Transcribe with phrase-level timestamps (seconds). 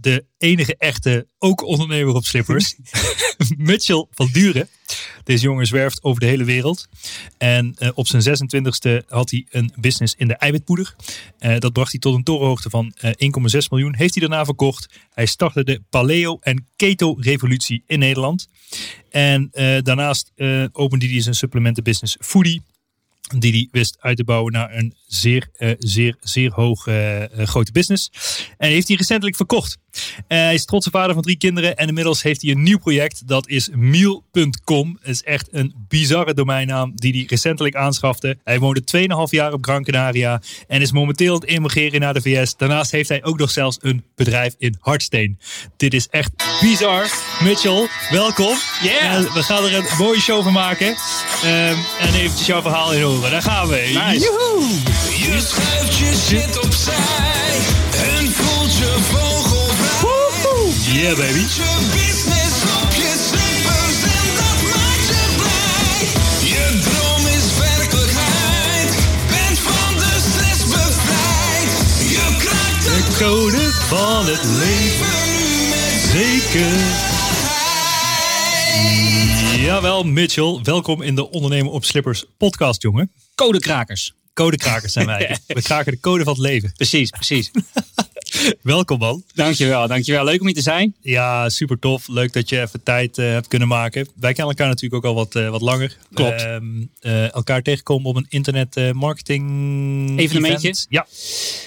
[0.00, 2.74] de enige echte, ook ondernemer op slippers,
[3.56, 4.68] Mitchell van Duren.
[5.24, 6.88] Deze jongen zwerft over de hele wereld.
[7.38, 10.94] En uh, op zijn 26e had hij een business in de eiwitpoeder.
[11.40, 13.10] Uh, dat bracht hij tot een torenhoogte van uh,
[13.62, 13.94] 1,6 miljoen.
[13.94, 14.88] Heeft hij daarna verkocht.
[15.14, 18.48] Hij startte de paleo- en keto-revolutie in Nederland.
[19.10, 19.48] En
[19.82, 20.32] daarnaast
[20.72, 22.62] opende hij zijn supplementenbusiness Foodie
[23.36, 27.72] die hij wist uit te bouwen naar een zeer, uh, zeer, zeer hoog uh, grote
[27.72, 28.10] business.
[28.58, 29.78] En heeft hij recentelijk verkocht.
[30.26, 33.28] Hij is trotse vader van drie kinderen en inmiddels heeft hij een nieuw project.
[33.28, 34.98] Dat is meal.com.
[35.00, 38.38] Het is echt een bizarre domeinnaam die hij recentelijk aanschafte.
[38.44, 42.20] Hij woonde 2,5 jaar op Gran Canaria en is momenteel aan het emigreren naar de
[42.20, 42.56] VS.
[42.56, 45.38] Daarnaast heeft hij ook nog zelfs een bedrijf in Hartsteen.
[45.76, 47.10] Dit is echt bizar.
[47.42, 48.56] Mitchell, welkom.
[48.82, 49.34] Yeah.
[49.34, 50.86] we gaan er een mooie show van maken.
[50.86, 53.30] Um, en eventjes jouw verhaal in horen.
[53.30, 53.76] Daar gaan we.
[53.76, 54.20] Nice.
[55.26, 57.56] Je schuift je shit opzij
[58.16, 59.37] en voelt je.
[60.92, 61.38] Yeah, baby.
[61.38, 66.00] Je business op je slippers en dat maakt je blij.
[66.50, 68.90] Je droom is werkelijkheid.
[69.28, 71.70] Bent van de stress bevrijd.
[72.10, 74.58] Je kraakt de De code van het leven.
[74.58, 76.76] leven nu met Zeker.
[79.64, 80.60] Jawel, Mitchell.
[80.62, 83.10] Welkom in de Ondernemer op Slippers podcast, jongen.
[83.34, 84.14] Codekrakers.
[84.34, 85.38] Codekrakers zijn wij.
[85.46, 86.72] We kraken de code van het leven.
[86.76, 87.50] Precies, precies.
[88.62, 89.22] Welkom, man.
[89.34, 90.24] dankjewel, dankjewel.
[90.24, 90.94] Leuk om hier te zijn.
[91.00, 92.08] Ja, super tof.
[92.08, 94.08] Leuk dat je even tijd eh, hebt kunnen maken.
[94.16, 95.96] Wij kennen elkaar natuurlijk ook al wat, eh, wat langer.
[96.14, 96.42] Klopt.
[96.42, 96.64] Ehm,
[97.00, 99.44] eh, elkaar tegenkomen op een internet marketing
[100.18, 100.68] Evenementje.
[100.68, 100.86] event.
[100.88, 101.06] Ja,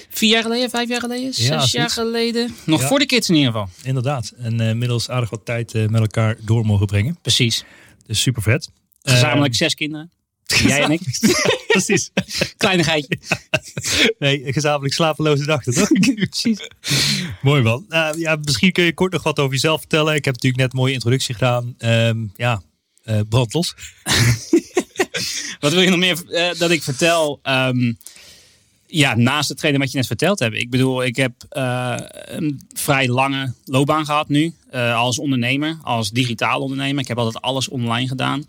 [0.09, 2.55] Vier jaar geleden, vijf jaar geleden, zes jaar geleden.
[2.65, 2.87] Nog Ja.
[2.87, 3.69] voor de kids in ieder geval.
[3.83, 4.33] inderdaad.
[4.37, 7.17] En inmiddels aardig wat tijd met elkaar door mogen brengen.
[7.21, 7.63] Precies.
[8.05, 8.69] Dus super vet.
[9.03, 10.11] Gezamenlijk zes kinderen.
[10.57, 11.01] Jij en ik.
[11.67, 12.11] Precies.
[12.57, 13.17] Kleinigheidje.
[14.19, 15.87] Nee, gezamenlijk slapeloze dag, toch?
[16.29, 16.69] Precies.
[17.41, 17.85] Mooi man.
[17.87, 20.15] Nou, ja, misschien kun je kort nog wat over jezelf vertellen.
[20.15, 21.75] Ik heb natuurlijk net een mooie introductie gedaan.
[21.77, 22.61] Ehm, ja,
[23.29, 23.75] brand los.
[25.59, 27.39] Wat wil je nog meer eh, dat ik vertel?
[27.43, 27.93] Ehm,
[28.87, 30.55] ja, naast hetgene wat je net verteld hebt.
[30.55, 31.95] Ik bedoel, ik heb eh,
[32.25, 34.53] een vrij lange loopbaan gehad nu.
[34.71, 37.01] als ondernemer, als digitaal ondernemer.
[37.01, 38.45] Ik heb altijd alles online gedaan.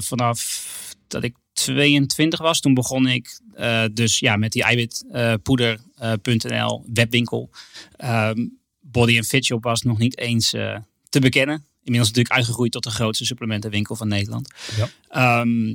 [0.00, 0.64] Vanaf
[1.08, 7.50] dat ik 22 was, toen begon ik eh, dus ja, met die eiwitpoeder.nl webwinkel.
[7.96, 8.46] Ehm,
[8.80, 10.76] Body Fit Shop was nog niet eens eh,
[11.08, 11.64] te bekennen.
[11.82, 14.50] Inmiddels natuurlijk uitgegroeid tot de grootste supplementenwinkel van Nederland.
[14.76, 14.88] Ja.
[15.08, 15.74] Ehm,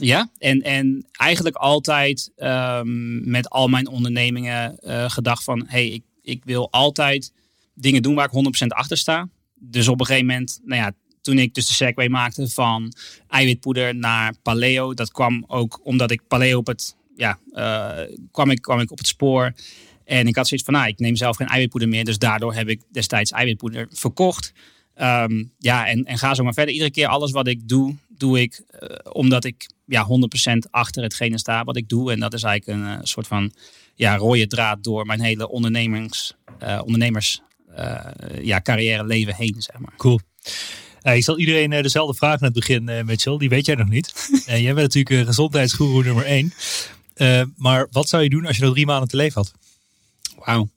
[0.00, 5.64] ja, en, en eigenlijk altijd ehm, met al mijn ondernemingen eh, gedacht van...
[5.66, 7.32] hey, ik, ik wil altijd
[7.74, 9.28] dingen doen waar ik 100% achter sta.
[9.54, 12.92] Dus op een gegeven moment, nou ja, toen ik dus de segue maakte van
[13.28, 14.94] eiwitpoeder naar paleo...
[14.94, 16.96] dat kwam ook omdat ik paleo op het...
[17.16, 19.52] Ja, eh, kwam, ik, kwam ik op het spoor...
[20.04, 22.04] En ik had zoiets van, nou, ik neem zelf geen eiwitpoeder meer.
[22.04, 24.52] Dus daardoor heb ik destijds eiwitpoeder verkocht.
[24.94, 26.74] Ehm, ja, en, en ga zo maar verder.
[26.74, 31.38] Iedere keer alles wat ik doe, doe ik eh, omdat ik ja, 100% achter hetgene
[31.38, 32.12] sta wat ik doe.
[32.12, 33.52] En dat is eigenlijk een eh, soort van
[33.94, 37.40] ja, rode draad door mijn hele ondernemers, eh, ondernemers
[38.42, 39.96] ja, carrière leven heen, zeg maar.
[39.96, 40.20] Cool.
[41.02, 43.36] Eh, ik zal iedereen eh, dezelfde vraag aan het begin, eh, Mitchell.
[43.36, 44.30] Die weet jij nog niet.
[44.46, 46.52] Jij bent natuurlijk uh, gezondheidsgoeroe nummer één.
[47.56, 49.52] Maar wat zou je doen als je nog drie maanden te leven had?
[50.44, 50.68] Wauw.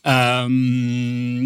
[0.00, 1.44] Ehm,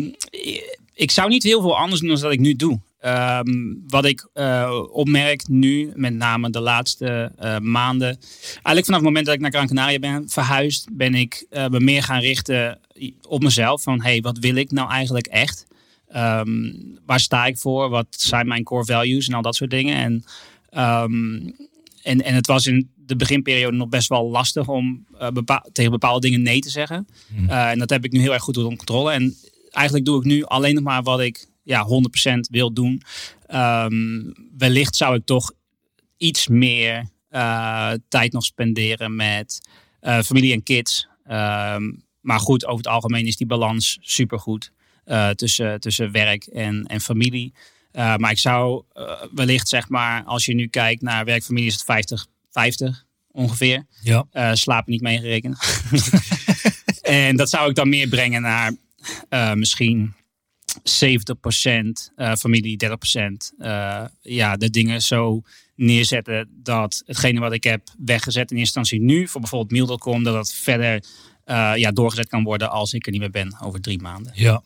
[0.94, 2.80] ik zou niet heel veel anders doen dan dat ik nu doe.
[3.00, 8.19] ehm, wat ik eh, opmerk nu, met name de laatste maanden.
[8.52, 12.02] Eigenlijk vanaf het moment dat ik naar Gran Canaria ben verhuisd, ben ik me meer
[12.02, 12.80] gaan richten
[13.28, 13.82] op mezelf.
[13.82, 15.66] Van hey, wat wil ik nou eigenlijk echt?
[16.08, 16.73] Ehm,
[17.06, 17.88] waar sta ik voor?
[17.88, 19.97] Wat zijn mijn core values en al dat soort dingen?
[19.97, 20.25] En,
[20.69, 21.35] ehm,
[22.03, 25.29] en, en het was in de beginperiode nog best wel lastig om eh,
[25.73, 27.06] tegen bepaalde dingen nee te zeggen.
[27.49, 29.12] Eh, en dat heb ik nu heel erg goed onder controle.
[29.12, 29.37] En
[29.70, 33.03] eigenlijk doe ik nu alleen nog maar wat ik ja, 100% wil doen.
[33.47, 35.53] Ehm, wellicht zou ik toch
[36.17, 39.69] iets meer eh, tijd nog spenderen met
[40.25, 41.08] familie en kids.
[42.20, 44.73] Maar goed, over het algemeen is die balans supergoed
[45.35, 47.53] tussen, tussen werk en, en familie.
[47.97, 51.75] Eh, maar ik zou eh, wellicht, zeg maar, als je nu kijkt naar werk-familie, is
[51.75, 53.87] het 50, 50 ongeveer.
[54.03, 54.26] Ja.
[54.31, 55.58] Eh, slapen niet meegerekend.
[57.03, 58.73] en dat zou ik dan meer brengen naar
[59.29, 60.14] eh, misschien
[60.79, 60.81] 70%
[62.17, 65.43] eh, familie, 30% eh, ja, de dingen zo
[65.75, 70.53] neerzetten dat hetgene wat ik heb weggezet in instantie nu voor bijvoorbeeld Meal.com, dat dat
[70.53, 71.05] verder
[71.44, 74.32] eh, ja, doorgezet kan worden als ik er niet meer ben over drie maanden.
[74.35, 74.62] Ja.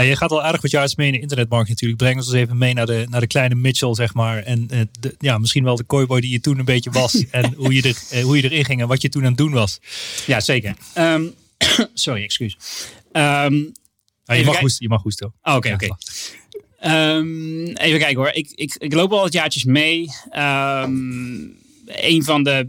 [0.00, 2.00] Ja, je gaat al aardig wat jaar mee in de internetmarkt natuurlijk.
[2.00, 4.42] Breng ons eens even mee naar de, naar de kleine Mitchell, zeg maar.
[4.42, 7.24] En eh, de, ja, misschien wel de cowboy die je toen een beetje was.
[7.30, 9.36] en hoe je, er, eh, hoe je erin ging en wat je toen aan het
[9.36, 9.80] doen was.
[10.26, 10.74] Ja, zeker.
[10.94, 11.24] Ehm,
[11.94, 12.56] sorry, excuus.
[13.12, 13.54] Ehm,
[14.24, 15.32] Ja, je, mag kijk- hoesten, je mag hoesten.
[15.42, 15.88] Oh, Oké, oké.
[16.78, 18.30] Ehm, even kijken hoor.
[18.32, 20.06] Ik, ik, ik loop al wat jaartjes mee.
[21.86, 22.68] Een van de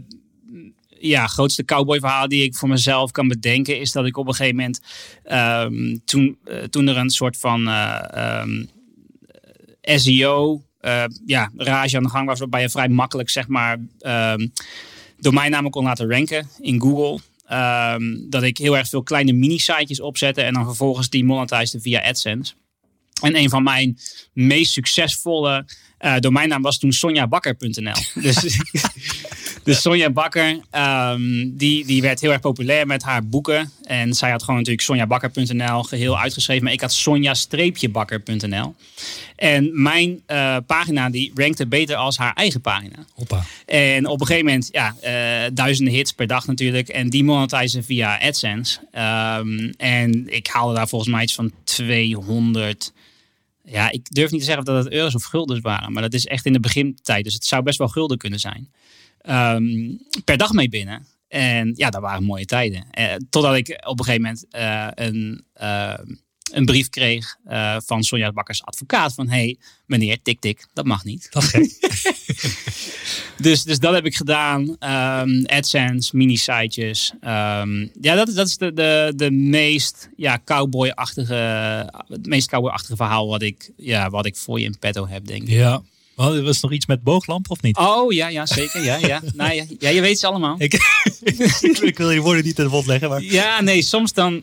[1.02, 3.80] ja, grootste cowboy verhalen die ik voor mezelf kan bedenken...
[3.80, 4.80] is dat ik op een gegeven moment...
[5.22, 8.64] ehm, toen, eh, toen er een soort van eh, ehm,
[9.82, 10.62] SEO...
[10.80, 12.38] eh, ja, rage aan de gang was...
[12.38, 13.78] waarbij je vrij makkelijk zeg maar...
[13.98, 14.48] ehm,
[15.18, 17.18] domeinnamen kon laten ranken in Google...
[18.28, 20.42] Dat ik heel erg veel kleine mini-sitejes opzette...
[20.42, 22.54] en dan vervolgens die monetized via AdSense.
[23.22, 23.98] En een van mijn
[24.32, 25.64] meest succesvolle
[26.02, 28.22] eh domeinnaam was toen sonjabakker.nl.
[28.22, 28.36] dus,
[29.64, 33.70] dus Sonja Bakker, ehm, die, die werd heel erg populair met haar boeken.
[33.82, 36.64] En zij had gewoon natuurlijk sonjabakker.nl geheel uitgeschreven.
[36.64, 38.74] Maar ik had sonja-bakker.nl.
[39.36, 42.96] En mijn eh, pagina die rankte beter als haar eigen pagina.
[43.14, 43.44] Hoppa.
[43.66, 46.88] En op een gegeven moment, ja, eh, duizenden hits per dag natuurlijk.
[46.88, 48.78] En die monetizen via AdSense.
[48.92, 52.92] Ehm, en ik haalde daar volgens mij iets van 200.
[53.64, 55.92] Ja, ik durf niet te zeggen of dat het euro's of guldens waren.
[55.92, 57.24] Maar dat is echt in de begintijd.
[57.24, 58.68] Dus het zou best wel gulden kunnen zijn.
[59.22, 61.06] Ehm, per dag mee binnen.
[61.28, 62.84] En ja, dat waren mooie tijden.
[62.90, 65.98] Eh, totdat ik op een gegeven moment eh, een, eh,
[66.52, 67.36] een brief kreeg
[67.84, 69.14] van Sonja Bakkers advocaat.
[69.14, 71.28] Van, hey, meneer, tik tik, dat mag niet.
[71.30, 71.70] Dat gek.
[73.42, 74.76] Dus, dus dat heb ik gedaan.
[74.78, 77.12] Ehm, AdSense, mini-sitejes.
[77.20, 81.34] Ehm, ja, dat, dat is de, de, de meest ja, cowboy-achtige,
[82.08, 85.42] het meest cowboy-achtige verhaal wat ik, ja, wat ik voor je in petto heb, denk
[85.42, 85.48] ik.
[85.48, 85.82] ja.
[86.22, 87.76] Oh, er was nog iets met booglamp of niet?
[87.76, 88.84] Oh, ja, ja, zeker.
[88.84, 89.20] Ja, ja.
[89.34, 90.54] Nou, ja, ja, je weet ze allemaal.
[90.58, 90.72] Ik,
[91.90, 93.22] ik wil je woorden niet in de mond leggen, maar...
[93.22, 94.42] Ja, nee, soms dan,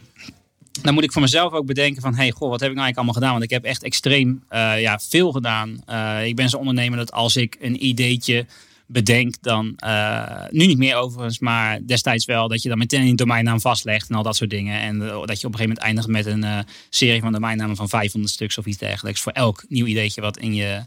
[0.82, 2.16] dan moet ik voor mezelf ook bedenken van...
[2.16, 3.32] hey, goh, wat heb ik nou eigenlijk allemaal gedaan?
[3.32, 5.82] Want ik heb echt extreem eh, ja, veel gedaan.
[5.86, 8.46] Eh, ik ben zo'n ondernemer dat als ik een ideetje
[8.86, 9.36] bedenk...
[9.42, 12.48] dan, eh, nu niet meer overigens, maar destijds wel...
[12.48, 14.82] dat je dan meteen een domeinnaam vastlegt en al dat soort dingen.
[14.82, 18.34] En dat je op een gegeven moment eindigt met een serie van domeinnamen van 500
[18.34, 19.22] stuks of iets dergelijks...
[19.22, 20.84] voor elk nieuw ideetje wat in je,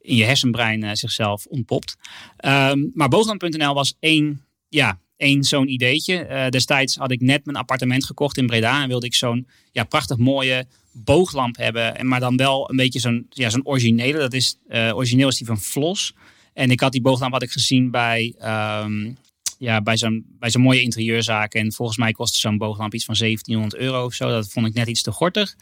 [0.00, 1.96] in je hersenbrein eh, zichzelf ontpopt.
[2.36, 6.24] Ehm, maar boogland.nl was één, ja, één zo'n ideetje.
[6.24, 9.84] Eh, destijds had ik net mijn appartement gekocht in Breda en wilde ik zo'n ja,
[9.84, 11.96] prachtig mooie booglamp hebben.
[11.96, 14.18] En maar dan wel een beetje zo'n ja, zo'n originele.
[14.18, 16.14] Dat is, eh, origineel is die van Vlos.
[16.52, 19.12] En ik had die booglamp had ik gezien bij, ehm,
[19.58, 21.54] ja, bij zo'n bij zo'n mooie interieurzaak.
[21.54, 24.28] En volgens mij kostte zo'n booglamp iets van 1700 euro of zo.
[24.28, 25.56] Dat vond ik net iets te gortig.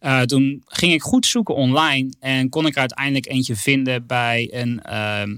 [0.00, 4.82] Eh, toen ging ik goed zoeken online en kon ik uiteindelijk eentje vinden bij een,
[4.82, 5.36] ehm,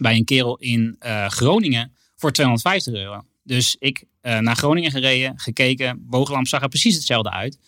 [0.00, 3.24] bij een kerel in eh, Groningen voor 250 euro.
[3.42, 7.58] Dus ik eh, naar Groningen gereden, gekeken, booglamp zag er precies hetzelfde uit.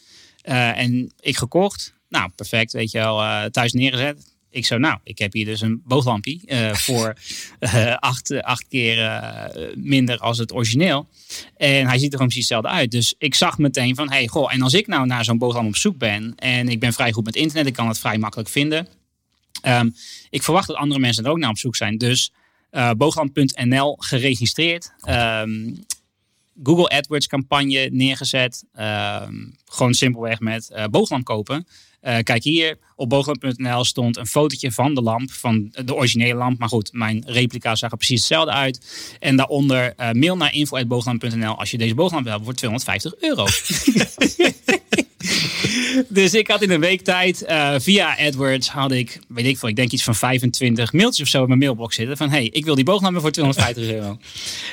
[0.42, 4.37] En ik gekocht, nou perfect, weet je wel, thuis neergezet.
[4.52, 7.14] Ik zo, nou, ik heb hier dus een booglampje eh, voor
[7.59, 11.09] eh, acht, acht keer eh, minder als het origineel.
[11.57, 12.90] En hij ziet er gewoon precies hetzelfde uit.
[12.90, 15.76] Dus ik zag meteen van, hey, goh, en als ik nou naar zo'n booglamp op
[15.76, 18.88] zoek ben en ik ben vrij goed met internet, ik kan het vrij makkelijk vinden.
[19.62, 19.90] Ehm,
[20.30, 21.99] ik verwacht dat andere mensen er ook naar op zoek zijn.
[21.99, 22.33] Dus
[22.97, 24.92] booglamp.nl geregistreerd.
[25.00, 25.75] Ehm,
[26.62, 28.64] Google AdWords campagne neergezet.
[28.73, 31.66] Ehm, gewoon simpelweg met booglamp kopen.
[32.00, 36.59] Eh, kijk hier, op booglamp.nl stond een fotootje van de lamp, van de originele lamp.
[36.59, 38.80] Maar goed, mijn replica zag er precies hetzelfde uit.
[39.21, 43.47] En daaronder eh, mail naar info.booglamp.nl als je deze booglamp wil hebben voor 250 euro.
[46.09, 49.69] Dus ik had in een week tijd eh, via AdWords had ik, weet ik veel,
[49.69, 52.16] ik denk iets van 25 mailtjes of zo in mijn mailbox zitten.
[52.16, 54.19] Van hey, ik wil die booglampen voor 250 euro.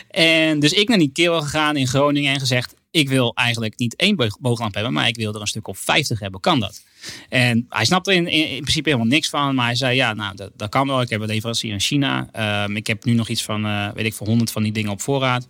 [0.09, 3.95] En dus ik naar die kerel gegaan in Groningen en gezegd, ik wil eigenlijk niet
[3.95, 6.39] één boog- booglamp hebben, maar ik wil er een stuk of 50 hebben.
[6.39, 6.83] Kan dat?
[7.29, 9.55] En hij snapte in, in, in principe helemaal niks van.
[9.55, 11.01] Maar hij zei, ja, nou, dat, dat kan wel.
[11.01, 12.29] Ik heb een leverancier in China.
[12.31, 14.91] Ehm, ik heb nu nog iets van, eh, weet ik veel, 100 van die dingen
[14.91, 15.47] op voorraad.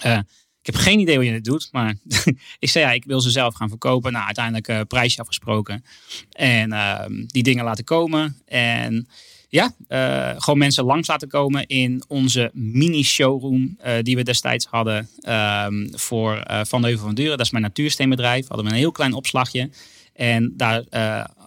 [0.00, 0.18] Eh,
[0.60, 1.68] ik heb geen idee hoe je het doet.
[1.72, 1.94] Maar
[2.58, 4.12] ik zei, ja, ik wil ze zelf gaan verkopen.
[4.12, 5.84] Nou, uiteindelijk eh prijsje afgesproken.
[6.30, 8.40] En ehm, die dingen laten komen.
[8.46, 9.08] En
[9.52, 15.08] ja, eh, gewoon mensen langs laten komen in onze mini-showroom eh, die we destijds hadden
[15.20, 17.36] ehm, voor eh, Van de Heuvel van Duren.
[17.36, 18.48] Dat is mijn natuursteenbedrijf.
[18.48, 19.70] Hadden we een heel klein opslagje.
[20.14, 20.84] En daar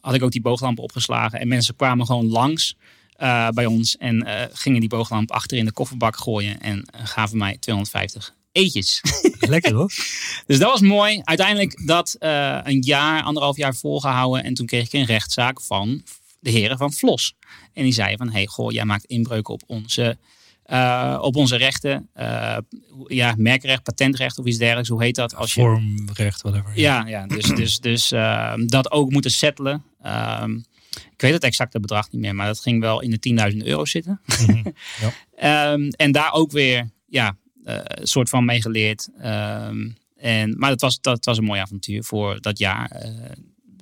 [0.01, 1.39] had ik ook die booglampen opgeslagen.
[1.39, 2.77] En mensen kwamen gewoon langs
[3.53, 6.61] bij ons en gingen die booglamp achter in de kofferbak gooien.
[6.61, 9.01] En gaven mij 250 eetjes.
[9.39, 9.91] Lekker hoor.
[10.47, 11.21] Dus dat was mooi.
[11.23, 12.15] Uiteindelijk dat
[12.63, 14.43] een jaar, anderhalf jaar volgehouden.
[14.43, 16.03] En toen kreeg ik een rechtszaak van
[16.39, 17.33] de heren van Vlos.
[17.73, 20.17] En die zeiden van, hey, goh, jij maakt inbreuk op onze,
[20.63, 22.09] eh, op onze rechten.
[22.13, 22.57] Eh,
[23.07, 24.89] ja, merkrecht, patentrecht of iets dergelijks.
[24.89, 25.35] Hoe heet dat?
[25.35, 26.71] Als je, Vormrecht, whatever.
[26.79, 29.83] ja, ja, dus, dus, dus ehm, dat ook moeten settelen.
[30.01, 30.55] Ehm,
[31.11, 33.85] ik weet het exacte bedrag niet meer, maar dat ging wel in de 10.000 euro
[33.85, 34.21] zitten.
[34.47, 34.63] Mhm.
[35.01, 35.13] Ja.
[35.35, 39.09] Ehm, en daar ook weer, ja, eh, een soort van mee geleerd.
[40.15, 43.05] En, maar dat was, dat was een mooi avontuur voor dat jaar.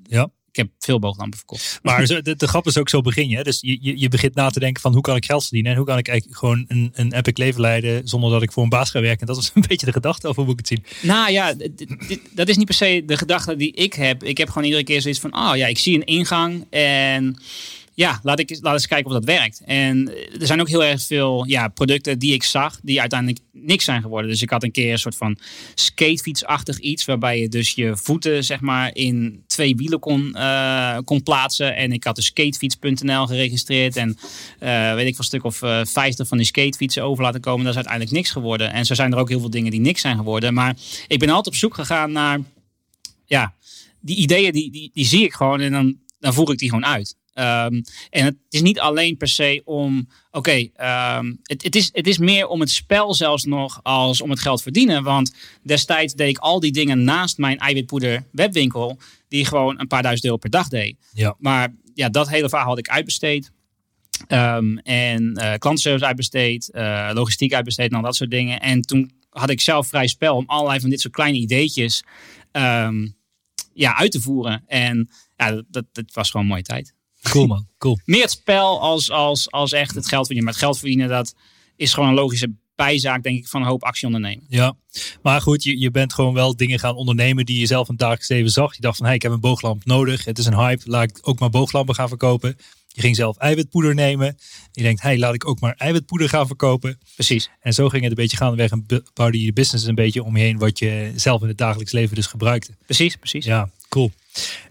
[0.04, 0.30] Ja.
[0.54, 1.80] Ik heb veel booglampen verkocht.
[1.84, 3.44] Maar de, de grap is ook zo begin je.
[3.44, 5.72] Dus je, je, je begint na te denken van hoe kan ik geld verdienen.
[5.72, 8.64] En hoe kan ik eigenlijk gewoon een, een epic leven leiden zonder dat ik voor
[8.64, 9.20] een baas ga werken.
[9.28, 11.08] En dat is een beetje de gedachte of hoe moet ik het zien.
[11.10, 14.24] Nou ja, dit- dat is niet per se de gedachte die ik heb.
[14.24, 17.42] Ik heb gewoon iedere keer zoiets van, oh ja, ik zie een ingang en
[17.96, 19.62] ja, laat ik laat eens kijken of dat werkt.
[19.66, 23.40] En eh, er zijn ook heel erg veel ja, producten die ik zag die uiteindelijk
[23.52, 24.30] niks zijn geworden.
[24.30, 25.38] Dus ik had een keer een soort van
[25.76, 31.24] skatefietsachtig iets waarbij je dus je voeten zeg maar in twee wielen kon, eh, kon
[31.24, 31.76] plaatsen.
[31.76, 34.18] En ik had de skatefiets.nl geregistreerd en
[34.60, 37.60] eh, weet ik veel stuk of eh 50 van die skatefietsen over laten komen.
[37.60, 38.74] Dat is uiteindelijk niks geworden.
[38.74, 40.54] En zo zijn er ook heel veel dingen die niks zijn geworden.
[40.54, 40.76] Maar
[41.08, 42.40] ik ben altijd op zoek gegaan naar
[43.26, 43.54] ja,
[44.00, 46.86] die ideeën die, die, die zie ik gewoon en dan, dan voer ik die gewoon
[46.86, 47.16] uit.
[47.34, 52.08] Ehm, en het is niet alleen per se om, oké, ehm, het, het, is, het
[52.08, 55.04] is meer om het spel zelfs nog als om het geld verdienen.
[55.04, 58.98] Want destijds deed ik al die dingen naast mijn eiwitpoeder webwinkel,
[59.28, 60.96] die gewoon een paar duizend euro per dag deed.
[61.14, 61.36] Ja.
[61.40, 63.52] Maar ja, dat hele verhaal had ik uitbesteed.
[64.28, 68.60] Ehm, en eh klantenservice uitbesteed, eh, logistiek uitbesteed en al dat soort dingen.
[68.60, 72.04] En toen had ik zelf vrij spel om allerlei van dit soort kleine ideetjes
[73.74, 74.64] ja, uit te voeren.
[74.68, 76.94] En ja, dat, dat, dat was gewoon een mooie tijd.
[77.30, 78.00] Cool man, cool.
[78.06, 80.44] Meer het spel als, als, als echt het geld verdienen.
[80.44, 81.36] Maar het geld verdienen, dat
[81.76, 84.46] is gewoon een logische bijzaak, denk ik, van een hoop actieondernemen.
[84.48, 84.76] Ja,
[85.22, 88.00] maar goed, je, je bent gewoon wel dingen gaan ondernemen die je zelf in het
[88.00, 88.76] dagelijks leven zag.
[88.76, 90.26] Je dacht van, hey, ik heb een booglamp nodig.
[90.26, 92.58] Het is een hype, laat ik ook maar booglampen gaan verkopen.
[92.88, 94.38] Je ging zelf eiwitpoeder nemen.
[94.72, 97.00] Je denkt, hey, laat ik ook maar eiwitpoeder gaan verkopen.
[97.16, 97.50] Precies.
[97.60, 100.38] En zo ging het een beetje gaandeweg en bouwde je je business een beetje om
[100.38, 102.76] je heen wat je zelf in het dagelijks leven dus gebruikte.
[102.86, 103.46] Precies, precies.
[103.46, 104.12] Ja, cool.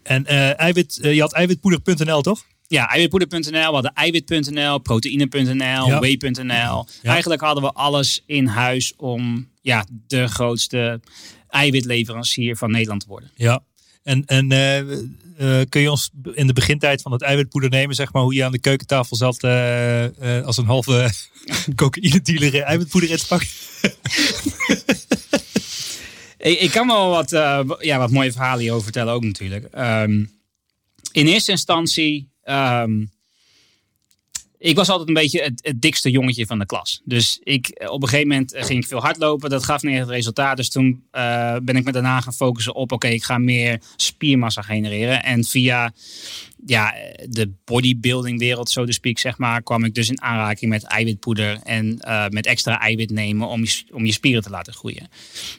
[0.03, 2.45] En eh, eiwit, eh, je had eiwitpoeder.nl toch?
[2.67, 5.99] Ja, eiwitpoeder.nl, we hadden eiwit.nl, proteïne.nl, Ja.
[6.01, 6.87] whey.nl.
[7.03, 11.01] Eigenlijk hadden we alles in huis om ja, de grootste
[11.49, 13.31] eiwitleverancier van Nederland te worden.
[13.35, 13.63] Ja.
[14.03, 18.23] En, en eh, kun je ons in de begintijd van het eiwitpoeder nemen, zeg maar,
[18.23, 19.45] hoe je aan de keukentafel zat
[20.45, 21.11] als een halve
[21.75, 23.49] cocaïne dealer eiwitpoeder in te pakken?
[26.43, 29.65] Ik, ik kan wel wat, eh, ja, wat mooie verhalen hierover vertellen ook natuurlijk.
[29.65, 30.25] Ehm,
[31.13, 33.05] in eerste instantie, ehm,
[34.59, 37.01] ik was altijd een beetje het, dikste jongetje van de klas.
[37.05, 39.51] Dus ik, eh, op een gegeven moment eh, ging ik veel hardlopen.
[39.51, 40.57] Dat gaf niet echt resultaat.
[40.57, 41.05] Dus toen
[41.63, 45.23] ben ik me daarna gaan focussen op, oké, ik ga meer spiermassa genereren.
[45.23, 45.93] En via
[46.67, 46.95] ja,
[47.29, 51.59] de bodybuilding wereld, zo te speak, zeg maar, kwam ik dus in aanraking met eiwitpoeder
[51.63, 55.09] en eh, met extra eiwit nemen om je, om je spieren te laten groeien.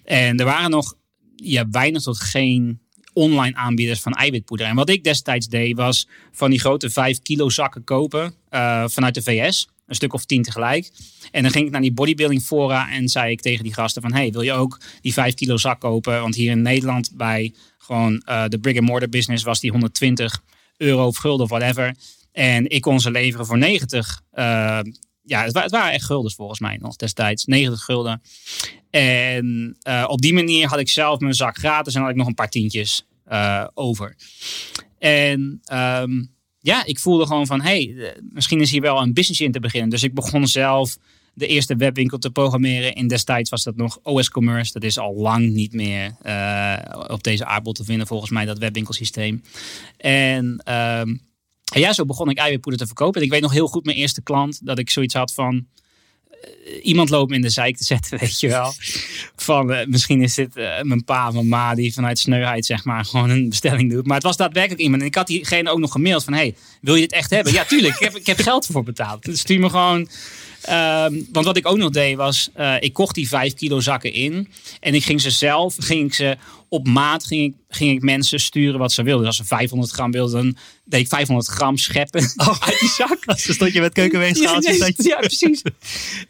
[0.03, 0.95] En er waren nog
[1.35, 2.81] ja, weinig tot geen
[3.13, 4.67] online aanbieders van eiwitpoeder.
[4.67, 9.13] En wat ik destijds deed, was van die grote 5 kilo zakken kopen eh, vanuit
[9.13, 9.67] de VS.
[9.87, 10.91] Een stuk of tien tegelijk.
[11.31, 14.13] En dan ging ik naar die bodybuilding fora en zei ik tegen die gasten van...
[14.13, 16.21] hey, wil je ook die 5 kilo zak kopen?
[16.21, 20.43] Want hier in Nederland bij gewoon eh, de brick and mortar business was die 120
[20.83, 21.95] euro of gulden of whatever.
[22.31, 24.21] En ik kon ze leveren voor 90.
[24.31, 24.79] eh,
[25.21, 27.45] ja, het, het waren echt guldens volgens mij nog destijds.
[27.45, 28.21] 90 gulden.
[28.89, 32.27] En eh, op die manier had ik zelf mijn zak gratis en had ik nog
[32.27, 34.15] een paar tientjes eh, over.
[34.99, 36.23] En ehm,
[36.59, 39.89] ja, ik voelde gewoon van, hey, misschien is hier wel een business in te beginnen.
[39.89, 40.97] Dus ik begon zelf
[41.33, 42.93] de eerste webwinkel te programmeren.
[42.93, 44.71] In destijds was dat nog OS Commerce.
[44.71, 48.57] Dat is al lang niet meer eh, op deze aardbol te vinden, volgens mij, dat
[48.57, 49.41] webwinkelsysteem.
[49.97, 51.15] En ehm,
[51.63, 53.19] ja, zo begon ik eiwitpoeder te verkopen.
[53.19, 55.65] En ik weet nog heel goed mijn eerste klant dat ik zoiets had van
[56.29, 58.73] eh, iemand loopt me in de zeik te zetten, weet je wel.
[59.35, 63.05] Van eh, misschien is dit mijn pa of mijn ma die vanuit sneuheid zeg maar
[63.11, 64.05] gewoon een bestelling doet.
[64.05, 65.01] Maar het was daadwerkelijk iemand.
[65.01, 67.53] En ik had diegene ook nog gemaild van, hey, wil je dit echt hebben?
[67.53, 67.93] Ja, tuurlijk.
[67.93, 69.23] Ik heb, ik heb geld ervoor betaald.
[69.23, 70.09] Dus stuur me gewoon...
[70.65, 74.13] ehm, want wat ik ook nog deed was, eh, ik kocht die 5 kilo zakken
[74.13, 74.49] in.
[74.79, 76.37] En ik ging ze zelf, ging ik ze
[76.69, 79.25] op maat, ging ik, ging ik mensen sturen wat ze wilden.
[79.25, 82.21] Dus als ze 500 gram wilden, dan deed ik 500 gram scheppen
[82.59, 83.25] uit die zak.
[83.25, 84.77] Dus dan stond je met keukenweegschaaltjes.
[84.77, 85.61] Ja, ja, precies.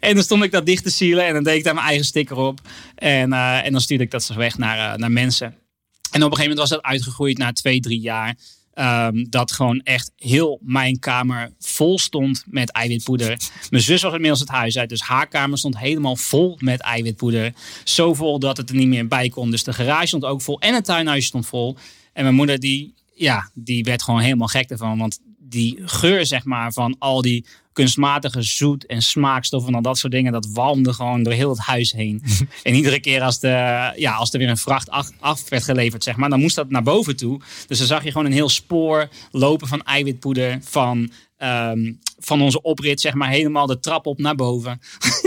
[0.00, 2.04] En dan stond ik dat dicht te sealen en dan deed ik daar mijn eigen
[2.04, 2.60] sticker op.
[2.94, 5.46] En, eh, en dan stuurde ik dat ze weg naar, eh, naar mensen.
[5.46, 8.36] En op een gegeven moment was dat uitgegroeid na twee, drie jaar.
[8.74, 13.38] Ehm, dat gewoon echt heel mijn kamer vol stond met eiwitpoeder.
[13.70, 17.52] Mijn zus was inmiddels het huis uit, dus haar kamer stond helemaal vol met eiwitpoeder.
[17.84, 19.50] Zo vol dat het er niet meer bij kon.
[19.50, 21.76] Dus de garage stond ook vol en het tuinhuisje stond vol.
[22.12, 24.98] En mijn moeder die, ja, die werd gewoon helemaal gek ervan.
[24.98, 29.98] Want die geur zeg maar van al die kunstmatige zoet en smaakstoffen en al dat
[29.98, 32.22] soort dingen, dat walmde gewoon door heel het huis heen.
[32.62, 36.04] en iedere keer als, de, ja, als er weer een vracht af, af werd geleverd,
[36.04, 37.40] zeg maar, dan moest dat naar boven toe.
[37.66, 42.62] Dus dan zag je gewoon een heel spoor lopen van eiwitpoeder van, ehm, van onze
[42.62, 44.80] oprit, zeg maar, helemaal de trap op naar boven.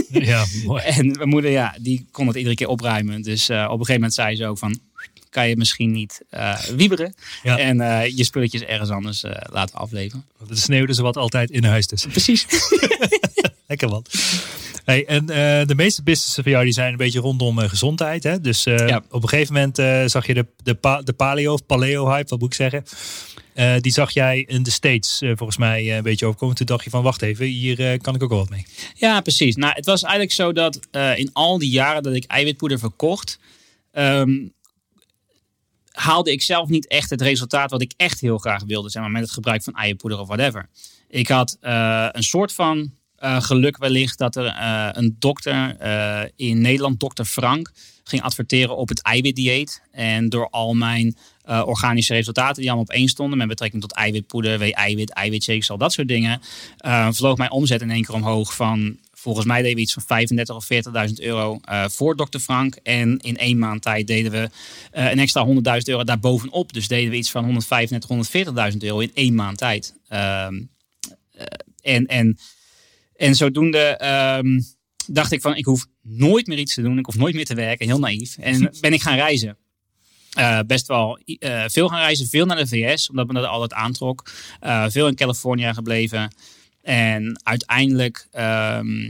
[0.09, 0.83] Ja, mooi.
[0.83, 3.21] En mijn moeder, ja, die kon het iedere keer opruimen.
[3.21, 4.79] Dus eh, op een gegeven moment zei ze ook van,
[5.37, 7.13] kan je misschien niet eh, wieberen
[7.43, 7.57] Ja.
[7.57, 10.25] en eh, je spulletjes ergens anders eh, laten afleveren.
[10.37, 12.05] Want Het sneeuwde ze wat altijd in huis dus.
[12.05, 12.45] Precies.
[13.67, 14.05] Lekker man.
[14.85, 15.25] Hey, en
[15.67, 18.23] de meeste businessen van jou die zijn een beetje rondom gezondheid.
[18.23, 18.41] Hè?
[18.41, 19.03] Dus Ja.
[19.09, 22.39] op een gegeven moment zag je de, de, pa- de paleo of paleo hype, wat
[22.39, 22.83] moet ik zeggen.
[23.81, 26.55] Die zag jij in de States volgens mij een beetje overkomen.
[26.55, 28.65] Toen dacht je van wacht even, hier kan ik ook wel wat mee.
[28.93, 29.55] Ja, precies.
[29.55, 30.79] Nou, het was eigenlijk zo dat
[31.15, 33.39] in al die jaren dat ik eiwitpoeder verkocht,
[33.91, 34.29] ehm,
[35.97, 39.11] haalde ik zelf niet echt het resultaat wat ik echt heel graag wilde, zeg maar,
[39.11, 40.69] met het gebruik van eiwitpoeder of whatever.
[41.07, 45.75] Ik had eh, een soort van eh, geluk wellicht dat er eh, een dokter
[46.35, 47.71] in Nederland, dokter Frank,
[48.03, 49.81] ging adverteren op het eiwitdieet.
[49.91, 54.59] En door al mijn organische resultaten die allemaal op één stonden, met betrekking tot eiwitpoeder,
[54.59, 56.41] W-eiwit, eiwitshakes, al dat soort dingen,
[57.11, 60.55] vloog mijn omzet in één keer omhoog van Volgens mij deden we iets van 35
[60.55, 60.67] of
[61.09, 62.37] 40.000 euro eh, voor Dr.
[62.37, 62.75] Frank.
[62.83, 64.49] En in één maand tijd deden we
[64.91, 65.53] eh, een extra 100.000
[65.83, 66.73] euro daarbovenop.
[66.73, 69.95] Dus deden we iets van 135, 140.000 euro in één maand tijd.
[70.07, 70.61] Ehm,
[71.31, 71.45] eh,
[71.81, 72.37] en, en,
[73.15, 74.59] en zodoende ehm,
[75.07, 76.97] dacht ik van, ik hoef nooit meer iets te doen.
[76.97, 77.85] Ik hoef nooit meer te werken.
[77.85, 78.37] Heel naïef.
[78.37, 79.57] En ben ik gaan reizen.
[80.67, 81.19] Best wel
[81.67, 84.29] veel gaan reizen, veel naar de VS, omdat me dat altijd aantrok.
[84.87, 86.31] Veel in Californië gebleven.
[86.87, 89.09] En uiteindelijk, ehm,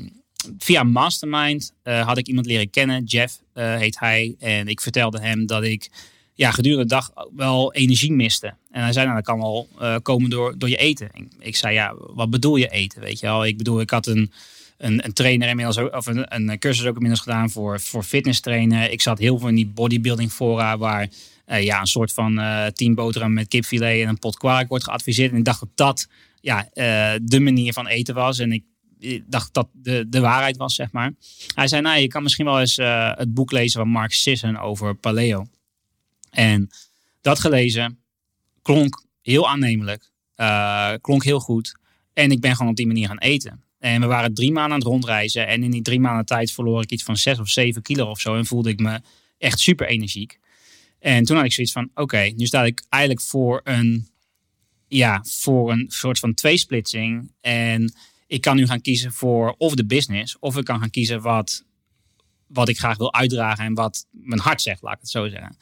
[0.58, 3.04] via Mastermind, eh, had ik iemand leren kennen.
[3.04, 4.36] Jeff eh, heet hij.
[4.40, 5.90] En ik vertelde hem dat ik
[6.34, 8.54] ja, gedurende de dag wel energie miste.
[8.72, 11.10] En hij zei, nou, dat kan wel eh, komen door, door je eten.
[11.40, 13.02] Ik, zei, ja, wat bedoel je eten?
[13.02, 14.32] Weet je wel, ik bedoel, ik had een,
[14.78, 18.92] een, een trainer inmiddels of een, een cursus ook inmiddels gedaan voor, voor fitness trainen.
[18.92, 21.10] Ik zat heel veel in die bodybuilding fora waar
[21.46, 22.42] ja, een soort van
[22.74, 25.32] tien boterham met kipfilet en een pot kwark wordt geadviseerd.
[25.32, 26.08] En ik dacht dat dat
[26.48, 28.40] ja, eh, de manier van eten was.
[28.40, 28.64] En ik
[29.26, 31.14] dacht dat de, de waarheid was, zeg maar.
[31.56, 34.58] Hij zei, nou, je kan misschien wel eens eh, het boek lezen van Mark Sisson
[34.58, 35.46] over paleo.
[36.30, 36.70] En
[37.22, 38.00] dat gelezen
[38.62, 40.12] klonk heel aannemelijk.
[40.36, 41.78] eh, klonk heel goed.
[42.14, 43.64] En ik ben gewoon op die manier gaan eten.
[43.80, 45.48] En we waren drie maanden aan het rondreizen.
[45.48, 48.20] En in die drie maanden tijd verloor ik iets van zes of zeven kilo of
[48.20, 48.36] zo.
[48.36, 49.02] En voelde ik me
[49.38, 50.40] echt super energiek.
[51.00, 54.08] En toen had ik zoiets van, oké, nu sta ik eigenlijk voor een,
[54.88, 57.32] ja, voor een soort van tweesplitsing.
[57.42, 57.94] En
[58.28, 61.64] ik kan nu gaan kiezen voor of de business, of ik kan gaan kiezen wat,
[62.48, 65.58] wat ik graag wil uitdragen en wat mijn hart zegt, laat ik het zo zeggen.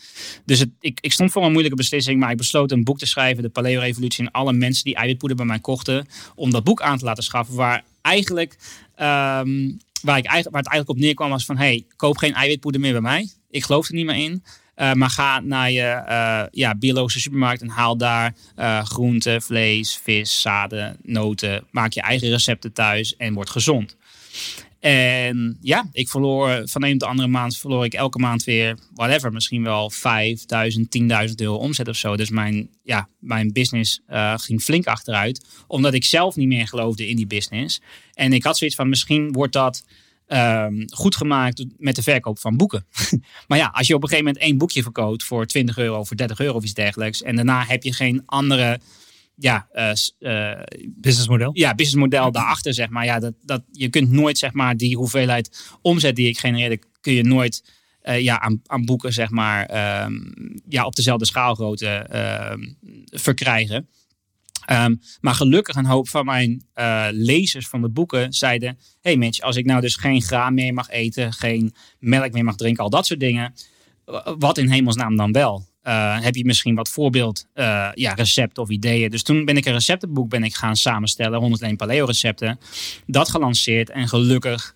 [0.46, 3.06] Dus het, ik, ik stond voor een moeilijke beslissing, maar ik besloot een boek te
[3.06, 6.98] schrijven, De Paleo-revolutie, en alle mensen die eiwitpoeder bij mij kochten, om dat boek aan
[6.98, 8.58] te laten schaffen, waar eigenlijk,
[8.96, 12.92] ehm, waar, ik, waar het eigenlijk op neerkwam was van, hey, koop geen eiwitpoeder meer
[12.92, 13.30] bij mij.
[13.50, 14.44] Ik geloof er niet meer in.
[14.76, 20.00] Uh, maar ga naar je uh, ja, biologische supermarkt en haal daar uh, groenten, vlees,
[20.04, 21.64] vis, zaden, noten.
[21.72, 23.96] Maak je eigen recepten thuis en word gezond.
[24.80, 28.78] En ja, ik verloor van een op de andere maand verloor ik elke maand weer,
[28.94, 30.98] whatever, misschien wel 5000,
[31.30, 32.16] 10.000 euro omzet of zo.
[32.16, 34.02] Dus mijn, ja, mijn business
[34.36, 37.82] ging flink achteruit, omdat ik zelf niet meer geloofde in die business.
[38.14, 39.84] En ik had zoiets van, misschien wordt dat
[40.28, 42.86] um, goed gemaakt met de verkoop van boeken.
[43.48, 46.18] maar ja, als je op een gegeven moment één boekje verkoopt voor 20 euro, voor
[46.18, 48.80] 30 euro of iets dergelijks, en daarna heb je geen andere
[49.36, 50.52] ja, s- eh,
[50.88, 51.50] Businessmodel.
[51.54, 53.06] ja, businessmodel daarachter, zeg maar.
[53.06, 57.14] Ja, dat, dat, je kunt nooit, zeg maar, die hoeveelheid omzet die ik genereerde, kun
[57.14, 60.14] je nooit eh, ja, aan, aan boeken, zeg maar, ehm,
[60.70, 62.60] ja, op dezelfde schaalgrootte ehm,
[63.06, 63.88] verkrijgen.
[64.66, 68.78] Ehm, maar gelukkig een hoop van mijn eh, lezers van de boeken zeiden...
[69.02, 72.56] hey Mitch, als ik nou dus geen graan meer mag eten, geen melk meer mag
[72.56, 73.54] drinken, al dat soort dingen...
[74.38, 75.66] wat in hemelsnaam dan wel?
[75.82, 79.10] Eh, heb je misschien wat voorbeeld eh, ja, recepten of ideeën?
[79.10, 82.60] Dus toen ben ik een receptenboek ben ik gaan samenstellen, 101 paleo recepten.
[83.06, 84.76] Dat gelanceerd en gelukkig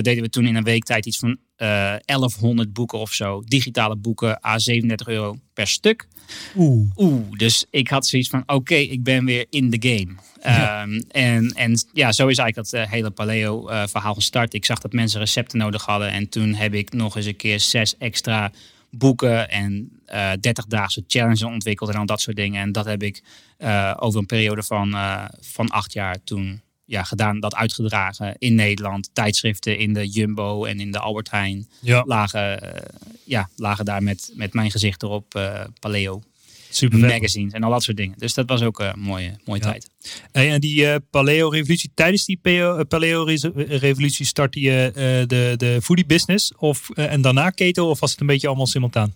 [0.00, 3.42] deden we toen in een week tijd iets van eh 1100 boeken of zo.
[3.44, 6.08] Digitale boeken, a 37 euro per stuk.
[6.56, 6.90] Oeh.
[6.96, 10.14] Oeh, dus ik had zoiets van, oké, ik ben weer in de game.
[10.42, 10.82] Ja.
[10.82, 14.54] Ehm, en, en ja, zo is eigenlijk dat eh, hele paleo-verhaal gestart.
[14.54, 16.10] Ik zag dat mensen recepten nodig hadden.
[16.10, 18.52] En toen heb ik nog eens een keer zes extra
[18.90, 22.62] boeken en eh 30-daagse challenges ontwikkeld en al dat soort dingen.
[22.62, 23.22] En dat heb ik
[23.58, 28.54] eh, over een periode van, eh, van acht jaar toen ja, gedaan, dat uitgedragen in
[28.54, 29.10] Nederland.
[29.12, 32.82] Tijdschriften in de Jumbo en in de Albert Heijn Ja, lagen, eh,
[33.24, 36.22] ja, lagen daar met, met mijn gezicht erop eh, paleo
[36.70, 38.18] super magazines en al dat soort dingen.
[38.18, 39.66] Dus dat was ook een mooie, mooie Ja.
[39.70, 39.90] tijd.
[40.32, 46.54] En die eh, paleo-revolutie, tijdens die eh, paleo-revolutie startte je eh, de, de foodie business
[46.56, 49.14] of, eh, en daarna keto of was het een beetje allemaal simultaan?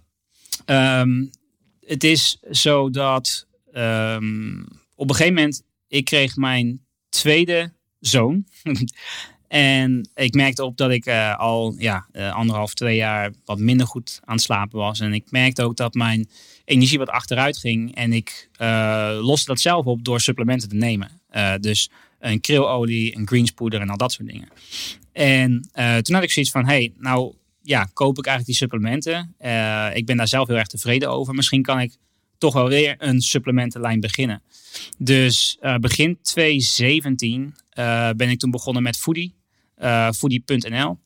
[0.65, 1.25] Ehm,
[1.87, 4.61] het is zo dat ehm,
[4.95, 6.81] op een gegeven moment, ik kreeg mijn
[7.13, 8.47] tweede zoon.
[9.49, 13.87] en ik merkte op dat ik eh, al ja, eh, anderhalf, twee jaar wat minder
[13.87, 15.01] goed aan het slapen was.
[15.01, 16.29] En ik merkte ook dat mijn
[16.65, 17.95] energie wat achteruit ging.
[17.95, 21.21] En ik eh, loste dat zelf op door supplementen te nemen.
[21.61, 24.49] Dus een krilolie, een greenspoeder en al dat soort dingen.
[25.13, 25.71] En
[26.03, 29.35] toen had ik zoiets van, hey, nou ja, koop ik eigenlijk die supplementen.
[29.95, 31.35] Ik ben daar zelf heel erg tevreden over.
[31.35, 31.97] Misschien kan ik
[32.43, 34.43] toch wel weer een supplementenlijn beginnen.
[34.99, 39.35] Dus eh, begin 2017 eh, ben ik toen begonnen met Foodie.
[39.75, 40.99] eh, Foodie.nl.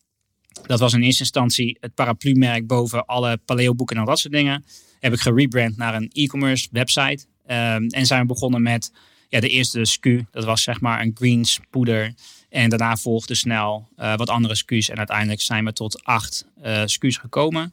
[0.66, 4.64] Dat was in eerste instantie het paraplu-merk boven alle paleo-boeken en al dat soort dingen.
[5.00, 7.26] Heb ik gerebrand naar een e-commerce website.
[7.46, 8.92] Ehm, en zijn we begonnen met
[9.28, 10.26] ja, de eerste SKU.
[10.30, 12.14] Dat was zeg maar een greens poeder.
[12.48, 14.88] En daarna volgde snel wat andere SKU's.
[14.88, 16.46] En uiteindelijk zijn we tot acht
[16.84, 17.72] SKU's gekomen.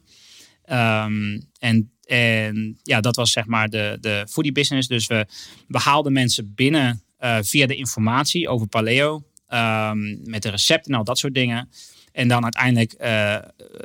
[0.64, 4.88] Ehm, en, en ja, dat was zeg maar de, de foodie business.
[4.88, 5.26] Dus we,
[5.68, 9.22] we haalden mensen binnen eh, via de informatie over paleo.
[9.46, 11.68] ehm, met de recepten en al dat soort dingen.
[12.12, 13.36] En dan uiteindelijk eh,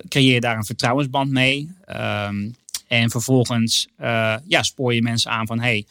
[0.07, 1.71] creëer je daar een vertrouwensband mee.
[1.85, 2.49] Ehm,
[2.87, 5.59] en vervolgens eh, ja, spoor je mensen aan van...
[5.59, 5.85] Hey,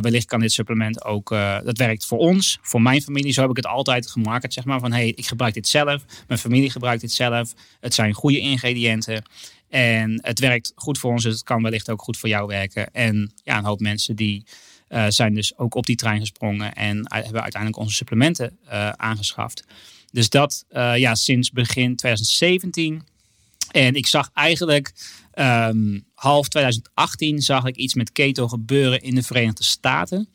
[0.00, 1.28] wellicht kan dit supplement ook,
[1.64, 3.32] dat werkt voor ons, voor mijn familie.
[3.32, 4.80] Zo heb ik het altijd gemarket, zeg maar.
[4.80, 7.52] Van hey, ik gebruik dit zelf, mijn familie gebruikt dit zelf.
[7.80, 9.22] Het zijn goede ingrediënten.
[9.68, 12.92] En het werkt goed voor ons, dus het kan wellicht ook goed voor jou werken.
[12.92, 14.44] En ja, een hoop mensen die
[14.88, 19.64] eh, zijn dus ook op die trein gesprongen en hebben uiteindelijk onze supplementen eh, aangeschaft.
[20.10, 23.02] Dus dat eh, ja, sinds begin 2017.
[23.70, 24.92] En ik zag eigenlijk
[25.32, 30.28] ehm, half 2018 zag ik iets met keto gebeuren in de Verenigde Staten.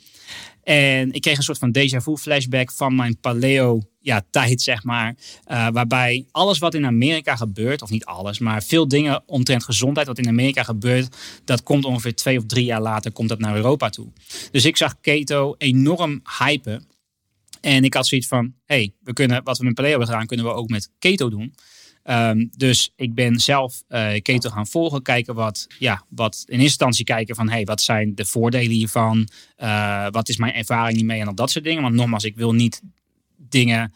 [0.64, 4.84] En ik kreeg een soort van déjà vu flashback van mijn paleo ja, tijd, zeg
[4.84, 5.16] maar.
[5.44, 10.08] Eh, waarbij alles wat in Amerika gebeurt, of niet alles, maar veel dingen omtrent gezondheid
[10.08, 13.56] wat in Amerika gebeurt, dat komt ongeveer twee of drie jaar later komt dat naar
[13.56, 14.08] Europa toe.
[14.52, 16.86] Dus ik zag keto enorm hypen.
[17.62, 20.46] En ik had zoiets van, hey, we kunnen, wat we met paleo hebben gedaan, kunnen
[20.46, 21.54] we ook met keto doen.
[22.04, 26.64] Ehm, dus ik ben zelf eh, keto gaan volgen, kijken wat, ja, wat in eerste
[26.64, 29.28] instantie kijken van, hey, wat zijn de voordelen hiervan?
[29.56, 31.82] Eh, wat is mijn ervaring hiermee en al dat soort dingen.
[31.82, 32.82] Want nogmaals, ik wil niet
[33.38, 33.94] dingen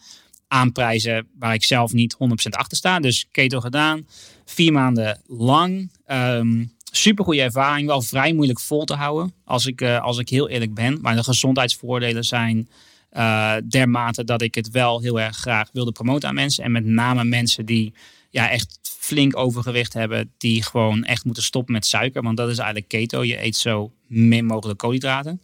[0.48, 3.00] aanprijzen waar ik zelf niet 100% achter sta.
[3.00, 4.06] Dus keto gedaan,
[4.44, 5.92] vier maanden lang.
[6.04, 10.28] Ehm Super goede ervaring, wel vrij moeilijk vol te houden, als ik, eh, als ik
[10.28, 10.98] heel eerlijk ben.
[11.00, 12.68] Maar de gezondheidsvoordelen zijn
[13.10, 16.64] eh, dermate dat ik het wel heel erg graag wilde promoten aan mensen.
[16.64, 17.92] En met name mensen die
[18.30, 22.22] ja, echt flink overgewicht hebben, die gewoon echt moeten stoppen met suiker.
[22.22, 23.24] Want dat is eigenlijk keto.
[23.24, 25.40] Je eet zo min mogelijk koolhydraten.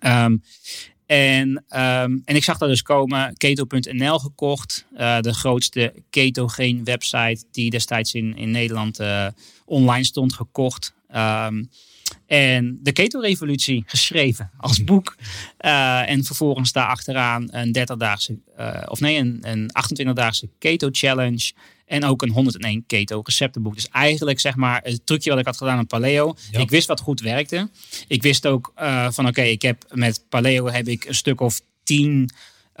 [0.00, 0.36] Ehm,
[1.06, 4.86] en, ehm, en ik zag dat dus komen, keto.nl gekocht.
[4.96, 9.26] eh, de grootste ketogeen website die destijds in, in Nederland eh,
[9.64, 10.94] online stond, gekocht.
[11.08, 11.64] Ehm,
[12.26, 15.16] en de Keto-revolutie geschreven als boek.
[15.56, 21.52] Eh, en vervolgens daarachteraan een 30-daagse, eh, of nee, een, een 28-daagse Keto-challenge.
[21.86, 23.74] En ook een 101 keto-receptenboek.
[23.74, 26.34] Dus eigenlijk zeg maar het trucje wat ik had gedaan aan paleo.
[26.50, 27.70] Ik wist wat goed werkte.
[28.08, 31.60] Ik wist ook eh, van oké, ik heb met paleo heb ik een stuk of
[31.82, 32.30] 10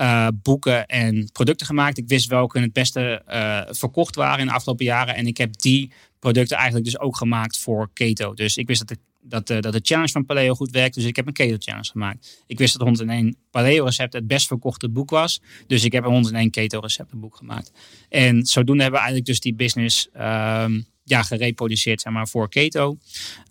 [0.00, 1.98] eh, boeken en producten gemaakt.
[1.98, 5.14] Ik wist welke het beste eh, verkocht waren in de afgelopen jaren.
[5.14, 8.34] En ik heb die producten eigenlijk dus ook gemaakt voor keto.
[8.34, 10.94] Dus ik wist dat de, dat dat de challenge van Paleo goed werkt.
[10.94, 12.42] Dus ik heb een keto challenge gemaakt.
[12.46, 15.40] Ik wist dat 101 paleo recept het best verkochte boek was.
[15.66, 17.72] Dus ik heb een 101 keto recepten boek gemaakt.
[18.08, 20.08] En zodoende hebben we eigenlijk dus die business...
[20.12, 22.98] Ehm, ja, gereproduceerd zeg maar, voor Keto.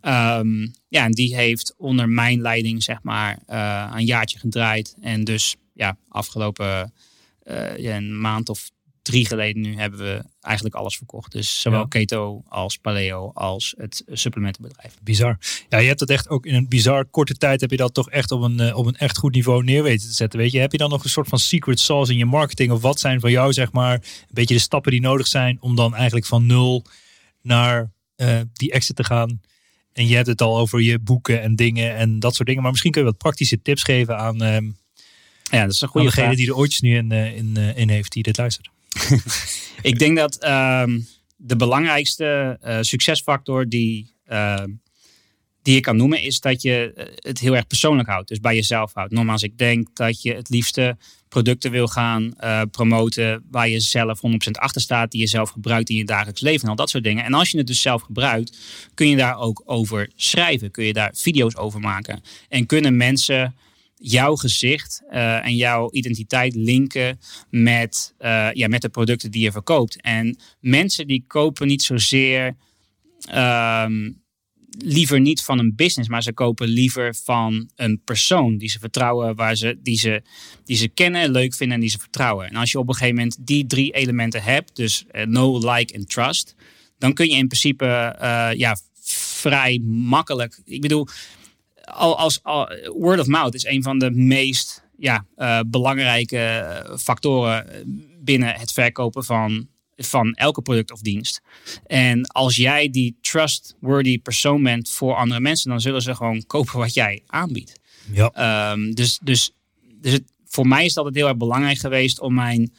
[0.02, 4.96] Ehm, ja, en die heeft onder mijn leiding zeg maar, eh, een jaartje gedraaid.
[5.02, 6.94] En dus ja, afgelopen
[7.44, 8.70] eh, ja, een maand of
[9.02, 11.32] drie geleden nu hebben we eigenlijk alles verkocht.
[11.32, 11.86] Dus zowel Ja.
[11.88, 14.94] keto als paleo als het supplementenbedrijf.
[15.02, 15.38] Bizar.
[15.70, 18.10] Ja, je hebt dat echt ook in een bizar korte tijd heb je dat toch
[18.10, 20.40] echt op een, eh, op een echt goed niveau neer weten te zetten.
[20.40, 22.72] Weet je, heb je dan nog een soort van secret sauce in je marketing?
[22.72, 25.76] Of wat zijn voor jou, zeg maar, een beetje de stappen die nodig zijn om
[25.76, 26.86] dan eigenlijk van nul
[27.42, 29.42] naar eh, die exit te gaan?
[29.94, 32.62] En je hebt het al over je boeken en dingen en dat soort dingen.
[32.62, 34.70] Maar misschien kun je wat praktische tips geven aan, ehm
[35.52, 36.38] Ja, dat is een goede degene vraag.
[36.38, 38.70] die er ooitjes nu in, eh, in, eh, in heeft die dit luistert.
[39.82, 41.00] Ik denk dat ehm,
[41.38, 44.70] de belangrijkste eh, succesfactor die, ehm,
[45.62, 48.28] die je kan noemen, is dat je het heel erg persoonlijk houdt.
[48.28, 49.12] Dus bij jezelf houdt.
[49.12, 52.34] Nogmaals, ik denk dat je het liefste producten wil gaan
[52.72, 56.64] promoten waar je zelf 100% achter staat, die je zelf gebruikt in je dagelijks leven
[56.64, 57.24] en al dat soort dingen.
[57.24, 58.58] En als je het dus zelf gebruikt,
[58.94, 62.22] kun je daar ook over schrijven, kun je daar video's over maken.
[62.50, 63.56] En kunnen mensen
[64.00, 69.52] jouw gezicht eh, en jouw identiteit linken met, eh, ja, met de producten die je
[69.52, 70.02] verkoopt.
[70.02, 72.56] En mensen die kopen niet zozeer
[73.30, 74.12] ehm,
[74.78, 79.36] liever niet van een business, maar ze kopen liever van een persoon die ze vertrouwen,
[79.36, 80.22] waar ze, die, ze,
[80.66, 82.48] die ze kennen, leuk vinden en die ze vertrouwen.
[82.48, 85.94] En als je op een gegeven moment die drie elementen hebt, dus eh, know, like
[85.94, 86.56] en trust,
[86.98, 88.16] dan kun je in principe
[88.56, 88.78] ja,
[89.40, 90.62] vrij makkelijk.
[90.66, 91.08] Ik bedoel,
[91.92, 96.98] al, als, al- word of mouth is een van de meest ja, eh, belangrijke eh,
[96.98, 97.82] factoren eh,
[98.20, 101.42] binnen het verkopen van, van elke product of dienst.
[101.86, 106.78] En als jij die trustworthy persoon bent voor andere mensen, dan zullen ze gewoon kopen
[106.78, 107.80] wat jij aanbiedt.
[108.12, 108.30] Ja.
[108.30, 109.52] Ehm, dus dus,
[109.96, 112.74] dus het, voor mij is dat het heel erg belangrijk geweest om mijn,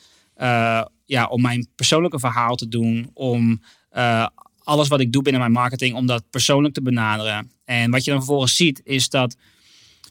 [1.05, 3.11] ja, om mijn persoonlijke verhaal te doen.
[3.15, 3.63] Om
[4.71, 7.51] alles wat ik doe binnen mijn marketing, om dat persoonlijk te benaderen.
[7.65, 9.37] En wat je dan vervolgens ziet, is dat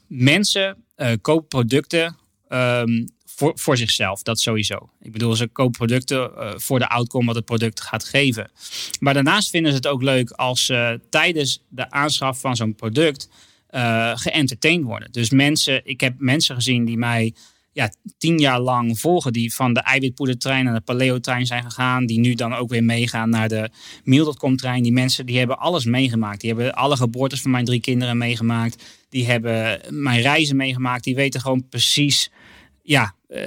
[0.06, 2.16] mensen eh, kopen producten
[2.48, 4.22] ehm, voor, voor zichzelf.
[4.22, 4.90] Dat sowieso.
[5.00, 8.50] Ik bedoel, ze kopen producten eh, voor de outcome wat het product gaat geven.
[9.00, 13.28] Maar daarnaast vinden ze het ook leuk als ze tijdens de aanschaf van zo'n product
[14.14, 15.12] geëntertained worden.
[15.12, 17.34] Dus mensen, ik heb mensen gezien die mij
[17.80, 22.20] ja, tien jaar lang volgen, die van de eiwitpoedertrein naar de paleo-trein zijn gegaan, die
[22.20, 23.70] nu dan ook weer meegaan naar de
[24.04, 24.82] meal.com-trein.
[24.82, 26.40] Die mensen die hebben alles meegemaakt.
[26.40, 28.84] Die hebben alle geboortes van mijn drie kinderen meegemaakt.
[29.08, 31.04] Die hebben mijn reizen meegemaakt.
[31.04, 32.30] Die weten gewoon precies,
[32.82, 33.44] ja, eh,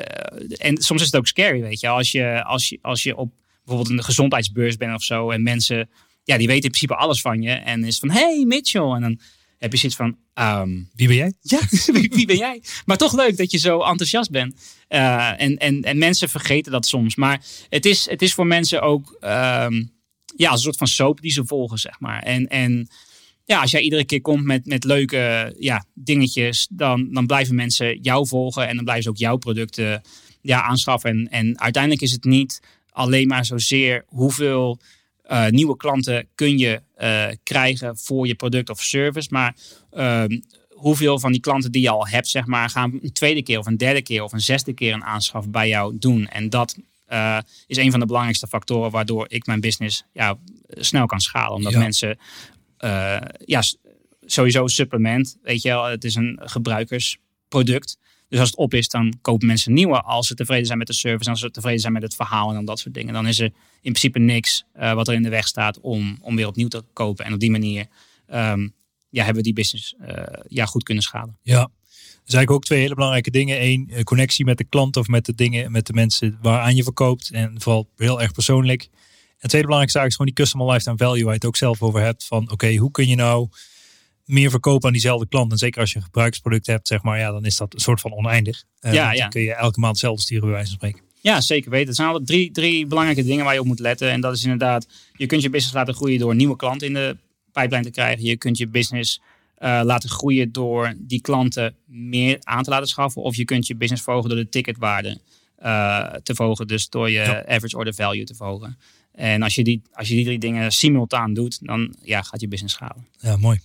[0.58, 3.32] en soms is het ook scary, weet je, als je, als je, als je op
[3.66, 5.90] bijvoorbeeld een gezondheidsbeurs bent of zo en mensen,
[6.24, 9.20] ja, die weten in principe alles van je en is van, hey Mitchell, en dan
[9.64, 11.34] heb je zoiets van, ehm, Wie ben jij?
[11.42, 11.60] ja,
[11.94, 12.62] wie, wie ben jij?
[12.86, 14.62] Maar toch leuk dat je zo enthousiast bent.
[14.88, 17.16] Eh, en, en, en mensen vergeten dat soms.
[17.16, 19.84] Maar het is, het is voor mensen ook ehm,
[20.36, 22.24] ja, een soort van soap die ze volgen, zeg maar.
[22.24, 22.88] En, en
[23.46, 28.00] ja, als jij iedere keer komt met, met leuke ja, dingetjes, dan, dan blijven mensen
[28.02, 30.02] jou volgen en dan blijven ze ook jouw producten
[30.42, 31.10] ja, aanschaffen.
[31.10, 34.80] En, en uiteindelijk is het niet alleen maar zozeer hoeveel
[35.24, 39.56] eh, nieuwe klanten kun je eh, krijgen voor je product of service, maar
[39.92, 43.60] ehm, hoeveel van die klanten die je al hebt, zeg maar, gaan een tweede keer
[43.60, 46.28] of een derde keer of een zesde keer een aanschaf bij jou doen.
[46.28, 51.06] En dat eh, is een van de belangrijkste factoren waardoor ik mijn business ja, snel
[51.06, 51.56] kan schalen.
[51.56, 51.80] Omdat Ja.
[51.80, 52.18] mensen,
[53.46, 53.62] ja,
[54.26, 57.98] sowieso supplement, weet je wel, het is een gebruikersproduct.
[58.34, 60.02] Dus als het op is, dan kopen mensen nieuwe.
[60.02, 62.56] Als ze tevreden zijn met de service, als ze tevreden zijn met het verhaal en
[62.56, 63.14] dan dat soort dingen.
[63.14, 66.36] Dan is er in principe niks eh, wat er in de weg staat om, om
[66.36, 67.26] weer opnieuw te kopen.
[67.26, 67.88] En op die manier
[68.28, 68.68] ehm,
[69.10, 71.38] ja, hebben we die business eh, ja, goed kunnen schalen.
[71.42, 71.62] Ja.
[71.62, 71.70] Er
[72.30, 73.64] zijn eigenlijk ook twee hele belangrijke dingen.
[73.64, 76.84] Eén, eh, connectie met de klant of met de dingen, met de mensen waaraan je
[76.84, 77.32] verkoopt.
[77.32, 78.82] En vooral heel erg persoonlijk.
[79.38, 81.82] En tweede belangrijkste zaak is gewoon die customer lifetime value waar je het ook zelf
[81.82, 82.26] over hebt.
[82.26, 83.50] Van oké, hoe kun je nou
[84.26, 85.52] meer verkopen aan diezelfde klant?
[85.52, 88.02] En zeker als je een gebruiksproduct hebt, zeg maar, ja, dan is dat een soort
[88.02, 88.64] van oneindig.
[88.80, 89.20] Eh, Ja, ja.
[89.22, 91.02] Dan kun je elke maand hetzelfde sturen, bij wijze van spreken.
[91.22, 91.88] Ja, zeker weten.
[91.88, 94.10] Er zijn altijd drie, drie belangrijke dingen waar je op moet letten.
[94.12, 97.18] En dat is inderdaad, je kunt je business laten groeien door nieuwe klanten in de
[97.52, 98.24] pijplijn te krijgen.
[98.26, 99.22] Je kunt je business
[99.56, 103.22] eh, laten groeien door die klanten meer aan te laten schaffen.
[103.22, 105.20] Of je kunt je business verhogen door de ticketwaarde
[105.56, 106.68] eh, te verhogen.
[106.68, 107.46] Dus door je Ja.
[107.48, 108.78] average order value te verhogen.
[109.12, 112.48] En als je, die, als je die drie dingen simultaan doet, dan ja, gaat je
[112.48, 113.08] business schalen.
[113.20, 113.60] Ja, mooi.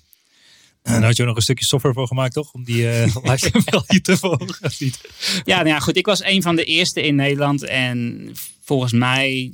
[0.88, 2.52] En daar had je ook nog een stukje software voor gemaakt, toch?
[2.52, 2.86] Om die
[3.28, 5.00] lifetime value te verhogen, niet?
[5.44, 5.96] Ja, nou ja, goed.
[5.96, 7.64] Ik was een van de eerste in Nederland.
[7.64, 9.52] En volgens mij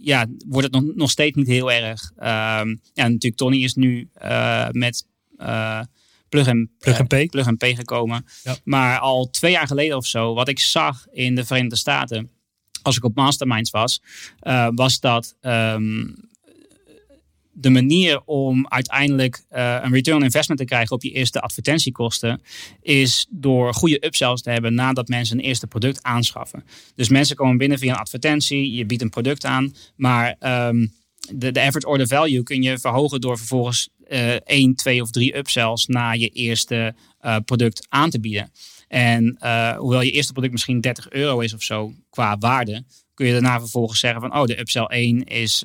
[0.00, 2.12] ja, wordt het nog, nog steeds niet heel erg.
[2.16, 5.80] Ehm, ja, natuurlijk, Tony is nu eh, met eh
[6.28, 7.26] Plug, and, Plug Pay.
[7.26, 8.26] Plug and gekomen.
[8.42, 8.56] Ja.
[8.64, 12.30] Maar al twee jaar geleden of zo, wat ik zag in de Verenigde Staten,
[12.82, 14.02] als ik op Masterminds was,
[14.74, 16.06] was dat ehm,
[17.60, 22.40] de manier om uiteindelijk eh, een return on investment te krijgen op je eerste advertentiekosten,
[22.80, 26.64] is door goede upsells te hebben nadat mensen een eerste product aanschaffen.
[26.94, 30.86] Dus mensen komen binnen via een advertentie, je biedt een product aan, maar ehm,
[31.34, 35.36] de, de average order value kun je verhogen door vervolgens eh 1, 2 of 3
[35.36, 38.50] upsells na je eerste eh, product aan te bieden.
[38.88, 39.36] En
[39.78, 43.58] hoewel je eerste product misschien 30 euro is of zo qua waarde, kun je daarna
[43.58, 45.62] vervolgens zeggen van oh, de upsell 1 is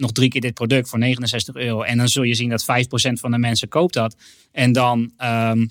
[0.00, 1.82] nog drie keer dit product voor 69 euro.
[1.82, 4.16] En dan zul je zien dat 5% van de mensen koopt dat.
[4.52, 5.66] En dan, ehm,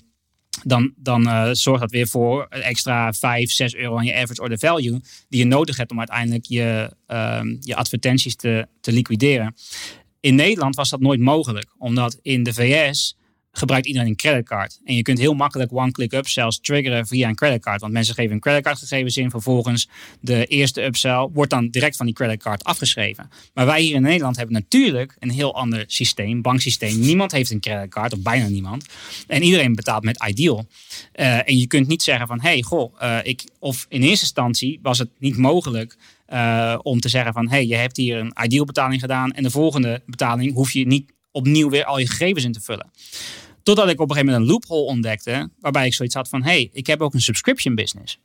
[0.62, 4.58] dan, dan eh, zorgt dat weer voor extra 5, 6 euro aan je average order
[4.58, 5.00] value.
[5.28, 9.54] Die je nodig hebt om uiteindelijk je, ehm, je advertenties te, te liquideren.
[10.20, 11.74] In Nederland was dat nooit mogelijk.
[11.78, 13.16] Omdat in de VS
[13.52, 14.80] gebruikt iedereen een creditcard.
[14.84, 17.80] En je kunt heel makkelijk one-click upsells triggeren via een creditcard.
[17.80, 19.30] Want mensen geven een creditcardgegevens in.
[19.30, 19.88] Vervolgens
[20.20, 23.30] de eerste upsell wordt dan direct van die creditcard afgeschreven.
[23.54, 27.00] Maar wij hier in Nederland hebben natuurlijk een heel ander systeem, banksysteem.
[27.00, 28.86] Niemand heeft een creditcard, of bijna niemand.
[29.26, 30.66] En iedereen betaalt met Ideal.
[31.12, 34.78] Eh, en je kunt niet zeggen van, hey, goh, eh, ik, of in eerste instantie
[34.82, 38.64] was het niet mogelijk eh, om te zeggen van, hey, je hebt hier een Ideal
[38.64, 42.52] betaling gedaan en de volgende betaling hoef je niet opnieuw weer al je gegevens in
[42.52, 42.90] te vullen.
[43.62, 46.70] Totdat ik op een gegeven moment een loophole ontdekte, waarbij ik zoiets had van, hey,
[46.72, 48.18] ik heb ook een subscription business.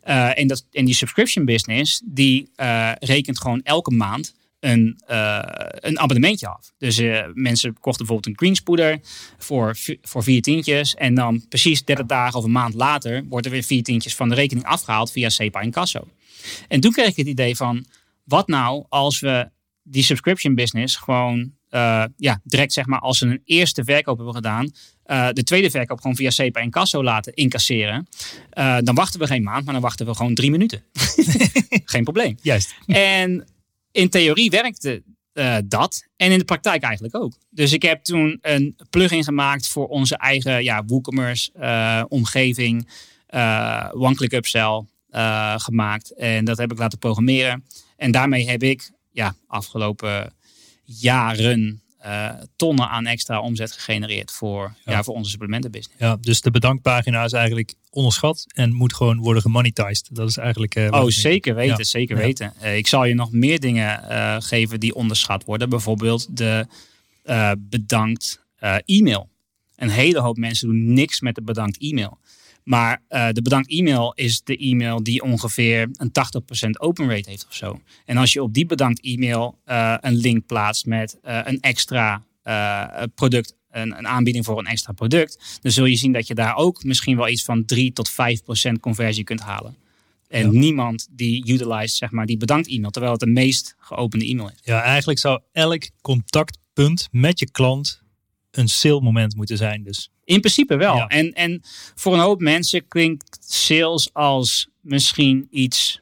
[0.00, 5.38] Eh, en, dat, en die subscription business, die eh, rekent gewoon elke maand een, eh,
[5.70, 6.72] een abonnementje af.
[6.78, 7.00] Dus
[7.34, 9.00] mensen kochten bijvoorbeeld een greenspoeder
[9.38, 10.94] voor, voor vier tientjes.
[10.94, 14.28] En dan precies 30 dagen of een maand later wordt er weer vier tientjes van
[14.28, 16.08] de rekening afgehaald via SEPA en Casso.
[16.68, 17.86] En toen kreeg ik het idee van,
[18.24, 19.50] wat nou als we
[19.82, 24.34] die subscription business gewoon eh, ja, direct zeg maar als ze een eerste verkoop hebben
[24.34, 24.70] gedaan,
[25.02, 28.08] eh, de tweede verkoop gewoon via SEPA en Casso laten incasseren.
[28.50, 30.84] Eh, dan wachten we geen maand, maar dan wachten we gewoon drie minuten.
[31.84, 32.38] geen probleem.
[32.42, 32.74] Juist.
[32.86, 33.48] En
[33.92, 35.02] in theorie werkte
[35.64, 36.08] dat.
[36.16, 37.32] En in de praktijk eigenlijk ook.
[37.50, 41.50] Dus ik heb toen een plugin gemaakt voor onze eigen ja, WooCommerce
[42.08, 42.88] omgeving.
[43.92, 44.84] One-click upsell
[45.56, 46.14] gemaakt.
[46.14, 47.64] En dat heb ik laten programmeren.
[47.96, 50.32] En daarmee heb ik ja, afgelopen
[50.98, 54.92] jaren eh, tonnen aan extra omzet gegenereerd voor, Ja.
[54.92, 55.02] ja.
[55.02, 56.00] voor onze supplementenbusiness.
[56.00, 60.08] Ja, dus de bedankpagina is eigenlijk onderschat en moet gewoon worden gemonetized.
[60.12, 60.74] Dat is eigenlijk.
[60.74, 61.84] eh, Oh, zeker weten, Ja.
[61.84, 62.22] zeker Ja.
[62.22, 62.52] weten.
[62.60, 64.02] Eh, ik zal je nog meer dingen
[64.42, 65.68] geven die onderschat worden.
[65.68, 66.66] Bijvoorbeeld de
[67.58, 68.40] bedankt
[68.84, 69.28] e-mail.
[69.76, 72.18] Een hele hoop mensen doen niks met de bedankt e-mail.
[72.70, 76.12] Maar eh, de bedankt e-mail is de e-mail die ongeveer een
[76.66, 77.80] 80% open rate heeft of zo.
[78.04, 82.22] En als je op die bedankt e-mail eh, een link plaatst met eh, een extra
[83.14, 86.56] product, een, een aanbieding voor een extra product, dan zul je zien dat je daar
[86.56, 88.14] ook misschien wel iets van 3 tot 5%
[88.80, 89.76] conversie kunt halen.
[90.28, 90.58] En Ja.
[90.58, 94.60] niemand die utilize zeg maar die bedankt e-mail, terwijl het de meest geopende e-mail is.
[94.62, 98.02] Ja, eigenlijk zou elk contactpunt met je klant
[98.50, 99.82] een sale moment moeten zijn.
[99.82, 100.96] Dus In principe wel.
[100.96, 101.06] Ja.
[101.06, 101.62] En, en
[101.94, 106.00] voor een hoop mensen klinkt sales als misschien iets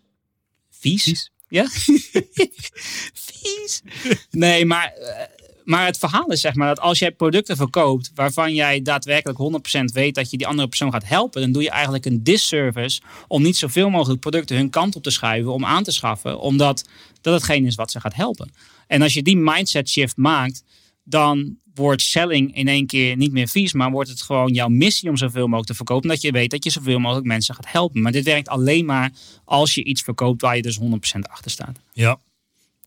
[0.70, 1.04] vies.
[1.04, 1.30] Vies?
[1.48, 1.66] Ja?
[3.30, 3.82] vies.
[4.30, 5.24] Nee, maar, eh,
[5.64, 9.38] maar het verhaal is zeg maar dat als jij producten verkoopt waarvan jij daadwerkelijk
[9.80, 13.00] 100% weet dat je die andere persoon gaat helpen, dan doe je eigenlijk een disservice
[13.28, 16.88] om niet zoveel mogelijk producten hun kant op te schuiven om aan te schaffen, omdat
[17.20, 18.52] dat hetgeen is wat ze gaat helpen.
[18.86, 20.64] En als je die mindset shift maakt,
[21.04, 25.08] dan wordt selling in één keer niet meer vies, maar wordt het gewoon jouw missie
[25.08, 28.02] om zoveel mogelijk te verkopen, omdat je weet dat je zoveel mogelijk mensen gaat helpen.
[28.02, 29.12] Maar dit werkt alleen maar
[29.44, 30.82] als je iets verkoopt waar je dus 100%
[31.30, 31.78] achter staat.
[31.92, 32.20] ja,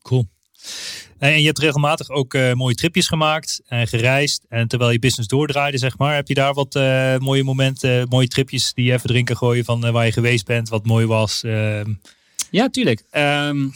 [0.02, 0.28] cool.
[1.18, 4.46] En je hebt regelmatig ook eh, mooie tripjes gemaakt en gereisd.
[4.50, 8.28] En terwijl je business doordraaide, zeg maar, heb je daar wat eh, mooie momenten, mooie
[8.28, 11.44] tripjes die je even drinken gooien van eh, waar je geweest bent, wat mooi was.
[11.44, 11.94] Ehm,
[12.50, 13.04] Ja, tuurlijk.
[13.10, 13.70] Ehm,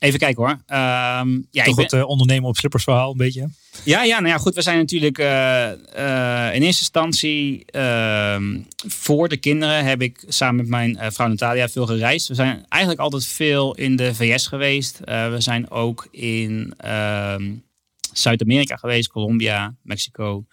[0.00, 0.60] even kijken hoor.
[0.66, 3.48] Ehm, ja, toch ben- het eh, ondernemen op slippers verhaal een beetje.
[3.84, 4.54] Ja, ja, nou ja, goed.
[4.54, 10.56] We zijn natuurlijk eh, eh, in eerste instantie ehm, voor de kinderen heb ik samen
[10.56, 12.28] met mijn vrouw Natalia veel gereisd.
[12.28, 15.00] We zijn eigenlijk altijd veel in de VS geweest.
[15.04, 17.52] We zijn ook in ehm,
[18.12, 20.44] Zuid-Amerika geweest, Colombia, Mexico.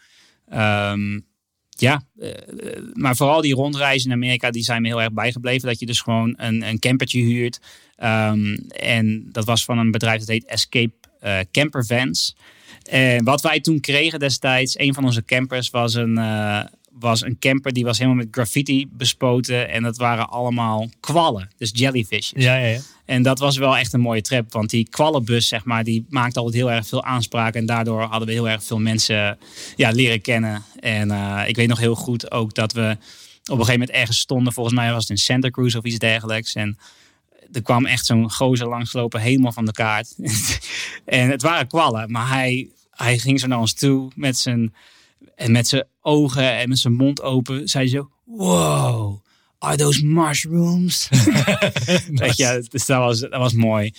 [1.82, 5.68] Ja, eh, eh, maar vooral die rondreizen in Amerika, die zijn me heel erg bijgebleven.
[5.68, 7.60] Dat je dus gewoon een, een campertje huurt.
[7.96, 12.36] Ehm, en dat was van een bedrijf dat heet Escape eh, campervans.
[12.84, 16.19] En wat wij toen kregen destijds, een van onze campers was een,
[16.92, 19.69] was een camper die was helemaal met graffiti bespoten.
[19.69, 22.44] En dat waren allemaal kwallen, dus jellyfishes.
[22.44, 22.80] Ja, ja, ja.
[23.08, 24.51] En dat was wel echt een mooie trip.
[24.51, 27.53] Want die kwallenbus, zeg maar, die maakte altijd heel erg veel aanspraak.
[27.53, 29.37] En daardoor hadden we heel erg veel mensen
[29.75, 30.63] ja, leren kennen.
[30.79, 34.19] En eh, ik weet nog heel goed ook dat we op een gegeven moment ergens
[34.19, 34.53] stonden.
[34.53, 36.55] Volgens mij was het in Santa Cruz of iets dergelijks.
[36.55, 36.77] En
[37.51, 40.15] er kwam echt zo'n gozer langslopen, helemaal van de kaart.
[41.05, 44.73] en het waren kwallen, maar hij, hij ging zo naar ons toe met zijn,
[45.35, 47.67] en met zijn ogen en met zijn mond open.
[47.67, 49.19] Zei zo, wow,
[49.60, 51.10] are those mushrooms?
[52.12, 53.91] Weet je, dus dat was, dat was mooi.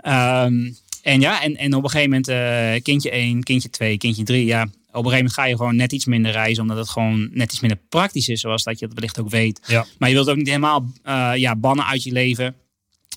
[0.00, 0.70] Ehm,
[1.02, 4.44] en ja, en, en op een gegeven moment eh, kindje 1, kindje 2, kindje 3.
[4.44, 6.62] Ja, op een gegeven moment ga je gewoon net iets minder reizen.
[6.62, 8.40] Omdat het gewoon net iets minder praktisch is.
[8.40, 9.60] Zoals dat je het wellicht ook weet.
[9.66, 9.84] Ja.
[9.98, 12.54] Maar je wilt ook niet helemaal eh, ja, bannen uit je leven.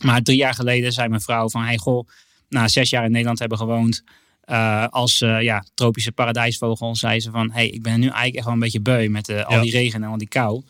[0.03, 1.63] Maar drie jaar geleden zei mijn vrouw van...
[1.63, 2.07] Hey, goh,
[2.49, 4.03] na zes jaar in Nederland hebben gewoond...
[4.41, 7.51] eh, als eh, ja, tropische paradijsvogel zei ze van...
[7.51, 9.61] Hey, ik ben er nu eigenlijk echt wel een beetje beu met al Ja.
[9.61, 10.61] die regen en al die kou.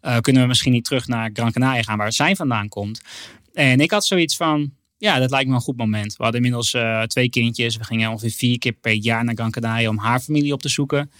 [0.00, 3.00] Eh, kunnen we misschien niet terug naar Gran Canaria gaan waar zij vandaan komt?
[3.52, 4.76] En ik had zoiets van...
[4.96, 6.16] Ja, dat lijkt me een goed moment.
[6.16, 7.76] We hadden inmiddels eh, twee kindjes.
[7.76, 10.68] We gingen ongeveer vier keer per jaar naar Gran Canaria om haar familie op te
[10.68, 11.10] zoeken.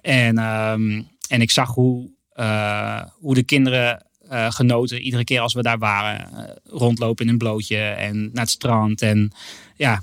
[0.00, 4.06] En, ehm, en ik zag hoe, eh, hoe de kinderen
[4.48, 6.28] genoten iedere keer als we daar waren.
[6.64, 9.02] Rondlopen in een blootje en naar het strand.
[9.02, 9.32] En
[9.76, 10.02] ja,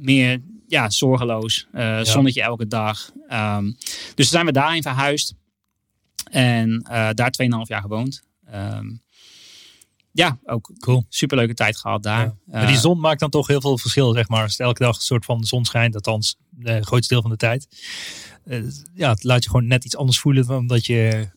[0.00, 1.66] meer ja, zorgeloos.
[1.72, 3.10] Eh, Zonnetje elke dag.
[3.28, 3.72] Ehm,
[4.14, 5.34] dus zijn we daarin verhuisd.
[6.30, 8.22] En eh, daar 2,5 jaar gewoond.
[8.46, 8.86] Ehm,
[10.12, 11.04] ja, ook Cool.
[11.08, 12.24] superleuke tijd gehad daar.
[12.24, 12.34] Ja.
[12.46, 14.42] Maar die Eh, zon maakt dan toch heel veel verschil, zeg maar.
[14.42, 17.36] Als elke dag een soort van de zon schijnt, althans het grootste deel van de
[17.36, 17.66] tijd.
[18.44, 18.58] Eh,
[18.94, 21.28] ja, het laat je gewoon net iets anders voelen dan dat je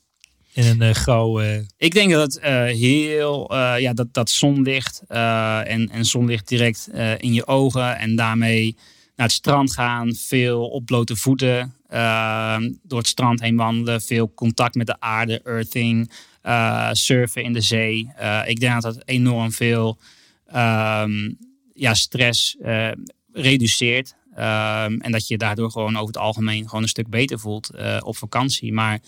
[0.54, 1.40] in een grauw...
[1.42, 2.44] eh, Ik denk dat het
[2.78, 8.78] heel, ja, dat, dat zonlicht en, en zonlicht direct in je ogen en daarmee
[9.20, 14.34] naar het strand gaan, veel op blote voeten, eh, door het strand heen wandelen, veel
[14.34, 16.12] contact met de aarde, earthing,
[16.42, 18.12] eh, surfen in de zee.
[18.16, 19.98] Eh, ik denk dat dat enorm veel
[20.46, 21.32] ehm,
[21.74, 22.92] ja, stress eh,
[23.34, 24.16] reduceert.
[24.36, 27.72] Ehm, en dat je daardoor gewoon over het algemeen gewoon een stuk beter voelt
[28.04, 28.74] op vakantie.
[28.74, 29.00] Maar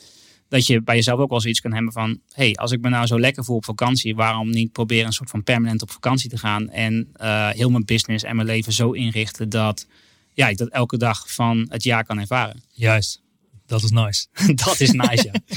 [0.52, 2.20] dat je bij jezelf ook wel zoiets kan hebben van...
[2.32, 4.16] hey, als ik me nou zo lekker voel op vakantie...
[4.16, 6.70] waarom niet proberen een soort van permanent op vakantie te gaan...
[6.70, 9.50] en eh, heel mijn business en mijn leven zo inrichten...
[9.50, 9.88] dat
[10.34, 12.64] ja, ik dat elke dag van het jaar kan ervaren.
[12.72, 13.22] juist,
[13.66, 14.28] dat is nice.
[14.66, 15.40] dat is nice, ja.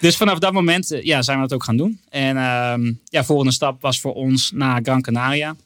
[0.00, 2.00] Dus vanaf dat moment eh, ja, zijn we dat ook gaan doen.
[2.08, 5.56] En ehm ja, volgende stap was voor ons naar Gran Canaria.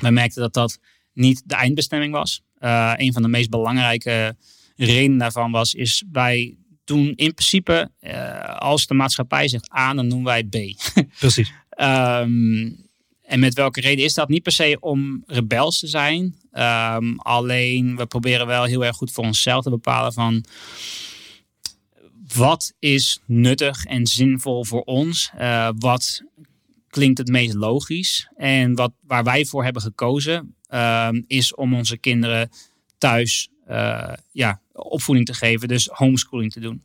[0.00, 0.78] We merkten dat dat
[1.12, 2.42] niet de eindbestemming was.
[2.58, 4.36] Eh, een van de meest belangrijke
[4.76, 5.74] redenen daarvan was...
[5.74, 6.56] is wij
[6.88, 10.56] doen in principe, eh, als de maatschappij zegt A, dan noemen wij B.
[11.18, 11.52] Precies.
[11.70, 12.70] Ehm,
[13.22, 14.28] en met welke reden is dat?
[14.28, 16.34] Niet per se om rebels te zijn.
[16.52, 20.44] Ehm, alleen we proberen wel heel erg goed voor onszelf te bepalen van
[22.34, 25.30] wat is nuttig en zinvol voor ons?
[25.36, 26.22] Eh, wat
[26.88, 28.28] klinkt het meest logisch?
[28.36, 32.50] En wat, waar wij voor hebben gekozen ehm, is om onze kinderen
[32.98, 35.68] thuis eh, ja, opvoeding te geven.
[35.68, 36.82] Dus homeschooling te doen.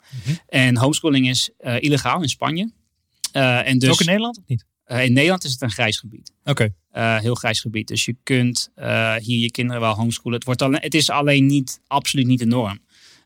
[0.47, 2.71] En homeschooling is eh, illegaal in Spanje.
[3.31, 4.65] Eh, en dus, Ook in Nederland of niet?
[4.87, 6.33] in Nederland is het een grijs gebied.
[6.43, 6.73] Oké.
[6.91, 7.87] Heel grijs gebied.
[7.87, 8.71] Dus je kunt
[9.17, 10.33] hier je kinderen wel homeschoolen.
[10.33, 12.79] Het, wordt alleen, het is alleen niet, absoluut niet de norm.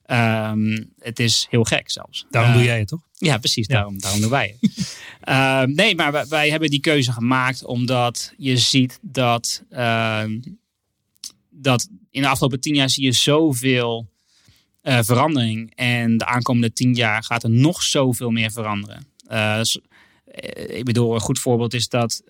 [0.07, 2.25] Ehm, het is heel gek zelfs.
[2.29, 3.01] Daarom doe jij het toch?
[3.13, 3.67] ja, precies.
[3.67, 3.73] Ja.
[3.73, 4.71] Daarom, daarom doen wij het.
[5.21, 10.39] Ehm, nee, maar wij, wij hebben die keuze gemaakt omdat je ziet dat, ehm,
[11.49, 14.09] dat in de afgelopen tien jaar zie je zoveel
[14.87, 15.71] eh, verandering.
[15.75, 19.07] En de aankomende tien jaar gaat er nog zoveel meer veranderen.
[19.27, 22.21] Eh, eh, ik bedoel, een goed voorbeeld is dat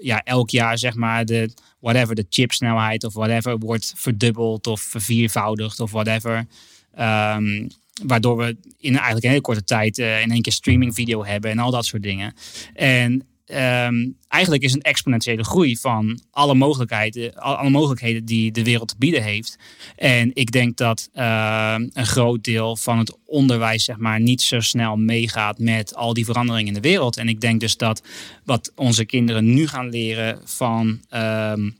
[0.00, 5.80] ja, elk jaar zeg maar de, whatever, de chipsnelheid of whatever wordt verdubbeld of verviervoudigd
[5.80, 6.46] of whatever.
[6.94, 7.68] Ehm,
[8.02, 11.58] waardoor we in eigenlijk een hele korte tijd in één keer streaming video hebben en
[11.58, 12.34] al dat soort dingen.
[12.74, 18.64] En ehm, eigenlijk is een exponentiële groei van alle mogelijkheden, al- alle mogelijkheden die de
[18.64, 19.58] wereld te bieden heeft.
[19.96, 24.60] En ik denk dat ehm, een groot deel van het onderwijs zeg maar, niet zo
[24.60, 27.16] snel meegaat met al die veranderingen in de wereld.
[27.16, 28.02] En ik denk dus dat
[28.44, 31.70] wat onze kinderen nu gaan leren van ehm,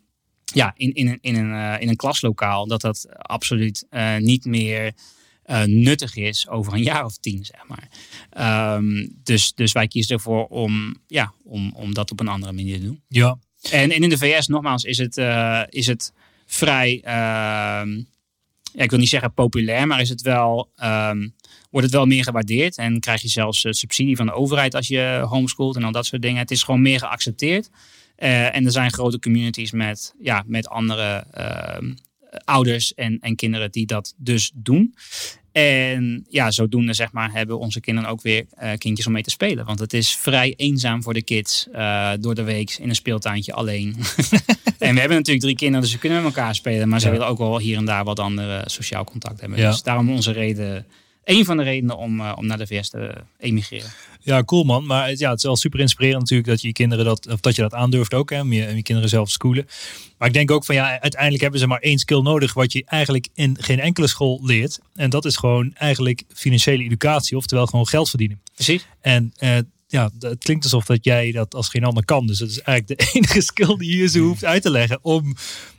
[0.44, 4.44] ja, in, in, een, in, een, eh, in een klaslokaal, dat dat absoluut eh, niet
[4.44, 4.92] meer
[5.50, 7.88] eh, nuttig is over een jaar of tien, zeg maar.
[8.30, 12.78] Ehm, dus, dus wij kiezen ervoor om, ja, om, om dat op een andere manier
[12.78, 13.02] te doen.
[13.08, 13.38] Ja.
[13.70, 16.12] En, en in de VS, nogmaals, is het, eh, is het
[16.46, 17.96] vrij, ehm,
[18.72, 21.28] ja, ik wil niet zeggen populair, maar is het wel, ehm,
[21.70, 22.76] wordt het wel meer gewaardeerd.
[22.76, 26.06] En krijg je zelfs eh, subsidie van de overheid als je homeschoolt en al dat
[26.06, 26.38] soort dingen.
[26.38, 27.70] Het is gewoon meer geaccepteerd.
[28.16, 31.26] En er zijn grote communities met, ja, met andere
[32.44, 34.94] ouders en, en kinderen die dat dus doen.
[35.52, 39.30] En ja, zodoende zeg maar, hebben onze kinderen ook weer eh, kindjes om mee te
[39.30, 39.64] spelen.
[39.64, 43.52] Want het is vrij eenzaam voor de kids eh, door de week in een speeltuintje
[43.52, 43.96] alleen.
[44.78, 46.88] en we hebben natuurlijk drie kinderen, dus we kunnen met elkaar spelen.
[46.88, 49.58] Maar ze willen ook wel hier en daar wat andere sociaal contact hebben.
[49.58, 49.70] Ja.
[49.70, 50.86] Dus daarom onze reden,
[51.30, 53.90] een van de redenen om, eh, om naar de VS te emigreren.
[54.22, 54.86] Ja, cool man.
[54.86, 57.40] Maar het- ja, het is wel super inspirerend natuurlijk dat je je kinderen dat, of
[57.40, 59.66] dat je dat aandurft ook, hè, om je, om je kinderen zelf te schoolen.
[60.18, 62.82] Maar ik denk ook van ja, uiteindelijk hebben ze maar één skill nodig wat je
[62.86, 64.78] eigenlijk in geen enkele school leert.
[64.94, 68.40] En dat is gewoon eigenlijk financiële educatie, oftewel gewoon geld verdienen.
[68.54, 68.86] Precies.
[69.00, 69.58] En eh,
[69.90, 72.26] ja, het klinkt alsof dat jij dat als geen ander kan.
[72.26, 75.34] Dus dat is eigenlijk de enige skill die je ze hoeft uit te leggen om,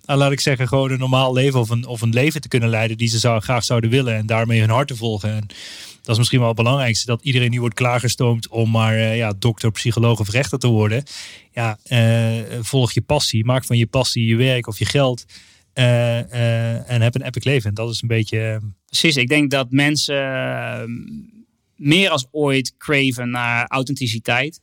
[0.05, 2.69] nou, laat ik zeggen, gewoon een normaal leven of een, of een leven te kunnen
[2.69, 5.33] leiden die ze zou, graag zouden willen en daarmee hun hart te volgen.
[5.33, 5.47] En
[6.01, 9.33] dat is misschien wel het belangrijkste, dat iedereen nu wordt klaargestoomd om maar eh, ja,
[9.39, 11.03] dokter, psycholoog of rechter te worden.
[11.51, 15.25] Ja, eh, volg je passie, maak van je passie je werk of je geld
[15.73, 17.69] eh, en heb een epic leven.
[17.69, 18.59] En dat is een beetje...
[18.85, 20.15] Precies, ik denk dat mensen
[21.81, 24.61] meer als ooit craven naar authenticiteit.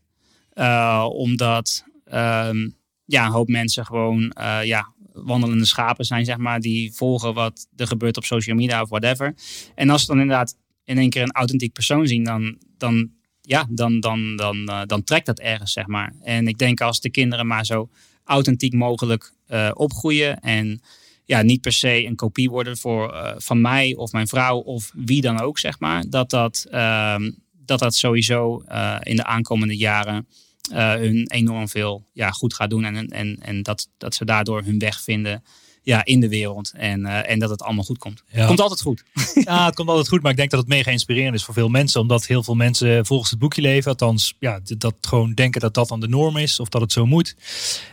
[0.52, 2.68] Eh, omdat ehm,
[3.04, 6.60] ja, een hoop mensen gewoon eh, ja, wandelende schapen zijn, zeg maar.
[6.60, 9.34] Die volgen wat er gebeurt op social media of whatever.
[9.74, 13.10] En als ze dan inderdaad in één keer een authentiek persoon zien, dan, dan,
[13.40, 16.14] ja, dan, dan, dan, eh, dan trekt dat ergens, zeg maar.
[16.22, 17.88] En ik denk als de kinderen maar zo
[18.24, 19.36] authentiek mogelijk
[19.74, 20.80] opgroeien en
[21.28, 24.90] ja, niet per se een kopie worden voor, eh, van mij of mijn vrouw of
[24.94, 26.04] wie dan ook, zeg maar.
[26.08, 27.30] Dat dat, ehm,
[27.64, 30.28] dat, dat sowieso eh, in de aankomende jaren
[30.72, 32.84] eh, hun enorm veel ja, goed gaat doen.
[32.84, 35.42] En, en, en dat, dat ze daardoor hun weg vinden
[35.88, 36.72] ja, in de wereld.
[36.76, 38.22] En, eh, en dat het allemaal goed komt.
[38.32, 38.46] Ja.
[38.46, 39.02] Komt altijd goed.
[39.44, 41.68] Ja, het komt altijd goed, maar ik denk dat het mega inspirerend is voor veel
[41.68, 42.00] mensen.
[42.00, 43.90] Omdat heel veel mensen volgens het boekje leven.
[43.90, 46.60] Althans, ja, dat gewoon denken dat dat dan de norm is.
[46.60, 47.36] Of dat het zo moet.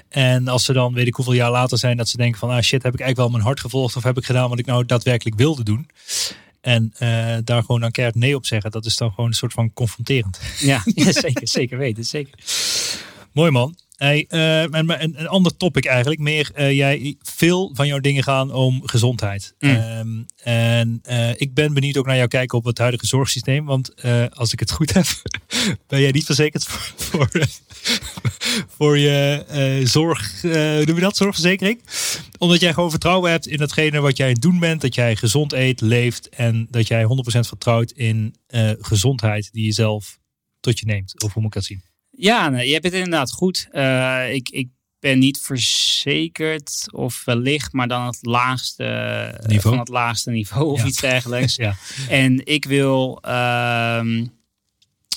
[0.09, 2.61] En als ze dan, weet ik hoeveel jaar later zijn, dat ze denken van, ah
[2.61, 3.95] shit, heb ik eigenlijk wel mijn hart gevolgd?
[3.95, 5.89] Of heb ik gedaan wat ik nou daadwerkelijk wilde doen?
[6.61, 8.71] En eh, daar gewoon dan keihard nee op zeggen.
[8.71, 10.39] Dat is dan gewoon een soort van confronterend.
[10.59, 12.03] Ja, ja zeker, zeker weten.
[12.03, 12.33] Zeker.
[13.31, 13.75] Mooi man.
[13.95, 16.19] Hey, en, en een ander topic eigenlijk.
[16.19, 19.55] Meer, eh, jij, veel van jouw dingen gaan om gezondheid.
[19.59, 19.69] Mm.
[19.69, 23.65] Ehm, en eh, ik ben benieuwd ook naar jouw kijken op het huidige zorgsysteem.
[23.65, 25.05] Want als ik het goed heb,
[25.87, 27.29] ben jij niet verzekerd voor, voor,
[28.75, 31.81] voor je zorg, noem je dat, zorgverzekering.
[32.37, 34.81] Omdat jij gewoon vertrouwen hebt in datgene wat jij aan het doen bent.
[34.81, 37.07] Dat jij gezond eet, leeft en dat jij 100%
[37.39, 38.35] vertrouwt in
[38.79, 40.19] gezondheid die je zelf
[40.59, 41.23] tot je neemt.
[41.23, 41.94] Of hoe moet ik dat zien?
[42.17, 43.67] Ja, nee, je hebt het inderdaad goed.
[43.71, 49.61] Eh, ik, ik ben niet verzekerd of wellicht, maar dan het laagste eh, Niveau.
[49.75, 50.85] van het laagste niveau of Ja.
[50.85, 51.55] iets dergelijks.
[51.65, 51.75] Ja.
[52.09, 54.25] En ik wil, ehm,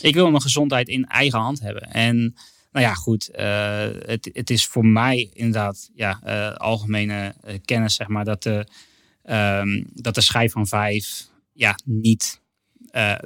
[0.00, 1.82] ik wil mijn gezondheid in eigen hand hebben.
[1.82, 2.16] En
[2.72, 6.12] nou ja, goed, eh, het, het is voor mij inderdaad ja,
[6.56, 7.34] algemene
[7.64, 8.66] kennis, zeg maar, dat de,
[9.22, 12.40] ehm, dat de schijf van vijf ja, niet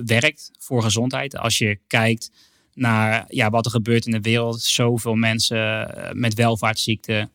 [0.05, 1.37] werkt voor gezondheid.
[1.37, 2.31] Als je kijkt
[2.75, 7.31] naar ja, wat er gebeurt in de wereld, zoveel mensen eh, met welvaartsziekten,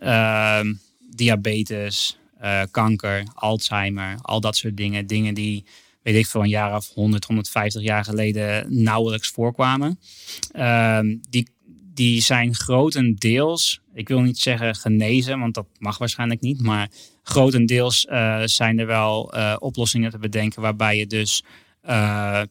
[0.00, 0.74] ehm,
[1.14, 5.06] diabetes, eh, kanker, Alzheimer, al dat soort dingen.
[5.06, 5.64] Dingen die,
[6.02, 9.98] weet ik veel, een jaar of 100, 150 jaar geleden nauwelijks voorkwamen.
[10.52, 11.48] Ehm, die,
[11.94, 16.90] die zijn grotendeels, ik wil niet zeggen genezen, want dat mag waarschijnlijk niet, maar
[17.22, 21.44] grotendeels eh, zijn er wel oplossingen te bedenken waarbij je dus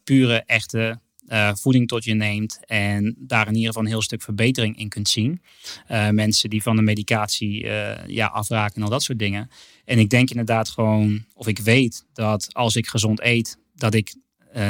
[0.03, 0.99] pure, echte
[1.29, 4.89] eh, voeding tot je neemt en daar in ieder geval een heel stuk verbetering in
[4.89, 5.41] kunt zien.
[5.87, 9.49] Eh, mensen die van de medicatie eh, ja, afraken en al dat soort dingen.
[9.85, 14.15] En ik denk inderdaad gewoon, of ik weet dat als ik gezond eet, dat ik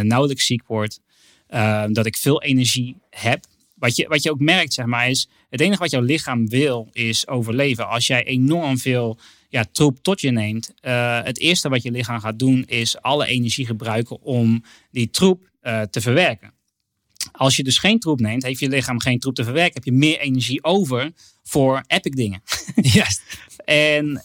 [0.02, 1.00] nauwelijks ziek word,
[1.90, 3.46] dat ik veel energie heb.
[3.76, 6.90] Wat je, wat je ook merkt, zeg maar, is het enige wat jouw lichaam wil,
[6.92, 7.88] is overleven.
[7.88, 10.74] Als jij enorm veel ja, troep tot je neemt,
[11.24, 15.82] het eerste wat je lichaam gaat doen, is alle energie gebruiken om die troep eh,
[15.82, 16.54] te verwerken.
[17.32, 19.92] Als je dus geen troep neemt, heeft je lichaam geen troep te verwerken, heb je
[19.92, 21.12] meer energie over
[21.44, 22.42] voor epic dingen.
[22.76, 23.24] Juist.
[23.66, 24.24] En,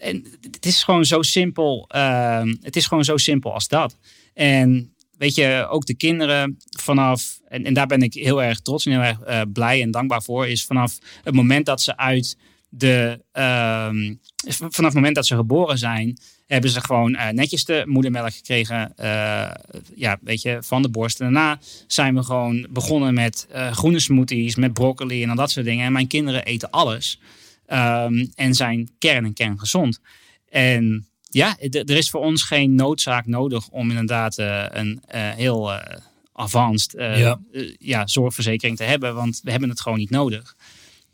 [0.00, 1.84] en het is gewoon zo simpel.
[1.88, 3.96] ehm, het is gewoon zo simpel als dat.
[4.34, 8.86] En weet je, ook de kinderen vanaf, en, en daar ben ik heel erg trots
[8.86, 12.36] en heel erg eh, blij en dankbaar voor, is vanaf het moment dat ze uit
[12.68, 14.14] de, ehm,
[14.46, 16.18] vanaf het moment dat ze geboren zijn,
[16.48, 19.50] hebben ze gewoon eh, netjes de moedermelk gekregen, eh,
[19.94, 21.20] ja, weet je, van de borst.
[21.20, 25.50] En daarna zijn we gewoon begonnen met eh, groene smoothies, met broccoli en al dat
[25.50, 25.86] soort dingen.
[25.86, 27.20] En mijn kinderen eten alles.
[27.66, 30.00] Ehm, en zijn kern en kern gezond.
[30.48, 35.02] En ja, er is voor ons geen noodzaak nodig om inderdaad een
[35.36, 35.96] heel eh
[36.32, 37.40] advanced Ja.
[37.78, 40.56] ja, zorgverzekering te hebben, want we hebben het gewoon niet nodig.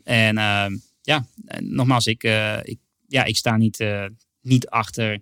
[0.03, 1.25] En ehm, ja,
[1.59, 2.23] nogmaals, ik,
[2.63, 2.77] ik,
[3.07, 3.83] ja, ik sta niet,
[4.45, 5.21] niet achter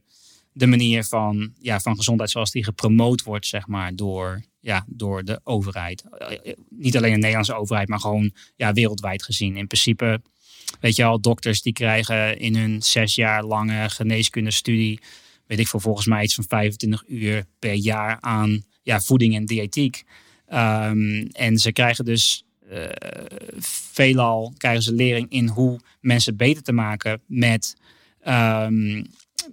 [0.52, 5.24] de manier van, ja, van gezondheid zoals die gepromoot wordt, zeg maar, door, ja, door
[5.24, 6.04] de overheid.
[6.18, 9.58] Eh, eh, Niet alleen de Nederlandse overheid, maar gewoon ja, wereldwijd gezien.
[9.58, 10.22] In principe,
[10.80, 15.00] weet je al, dokters die krijgen in hun zes jaar lange geneeskundestudie,
[15.48, 19.46] weet ik veel, volgens mij iets van 25 uur per jaar aan ja, voeding en
[19.46, 20.04] diëtiek.
[20.48, 22.90] Ehm, en ze krijgen dus eh,
[23.92, 27.76] veelal krijgen ze lering in hoe mensen beter te maken met,
[28.24, 29.04] ehm,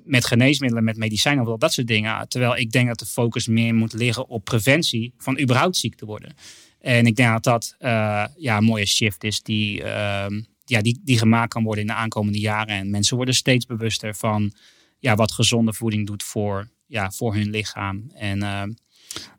[0.05, 2.29] met geneesmiddelen, met medicijnen wel dat soort dingen.
[2.29, 6.07] Terwijl ik denk dat de focus meer moet liggen op preventie van überhaupt ziek te
[6.07, 6.35] worden.
[6.81, 11.01] En ik denk dat dat eh, ja, een mooie shift is die, ehm, ja, die,
[11.05, 12.75] die gemaakt kan worden in de aankomende jaren.
[12.77, 14.53] En mensen worden steeds bewuster van
[14.99, 18.11] ja, wat gezonde voeding doet voor, ja, voor hun lichaam.
[18.15, 18.73] En ehm,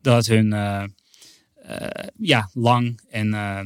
[0.01, 0.53] dat hun
[1.61, 3.59] eh, ja, lang en eh,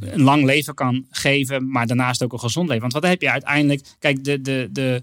[0.00, 2.82] een lang leven kan geven, maar daarnaast ook een gezond leven.
[2.82, 3.86] Want wat heb je uiteindelijk?
[3.98, 5.00] Kijk, de, de, de,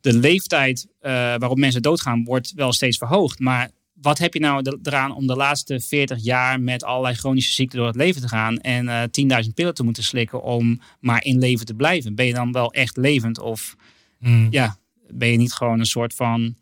[0.00, 3.38] de leeftijd eh, waarop mensen doodgaan wordt wel steeds verhoogd.
[3.38, 7.78] Maar wat heb je nou eraan om de laatste 40 jaar met allerlei chronische ziekten
[7.78, 11.38] door het leven te gaan en eh 10.000 pillen te moeten slikken om maar in
[11.38, 12.14] leven te blijven?
[12.14, 13.76] Ben je dan wel echt levend of
[14.18, 14.78] Mm, ja,
[15.10, 16.56] ben je niet gewoon een soort van.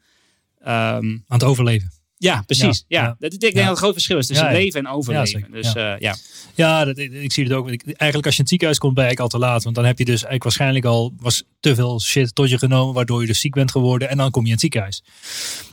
[0.60, 1.90] ehm, Aan het overleven.
[2.18, 2.84] Ja, precies.
[2.88, 3.16] Ja.
[3.18, 5.46] Dat, ik denk dat het groot verschil is tussen leven en overleven.
[5.50, 5.96] dus ja.
[5.98, 6.16] ja.
[6.54, 7.68] Ja, dat, ik, ik zie het ook.
[7.68, 9.62] Ik, eigenlijk als je in het ziekenhuis komt, ben ik al te laat.
[9.64, 12.94] Want dan heb je dus eigenlijk waarschijnlijk al was te veel shit tot je genomen,
[12.94, 14.08] waardoor je dus ziek bent geworden.
[14.08, 15.02] En dan kom je in het ziekenhuis.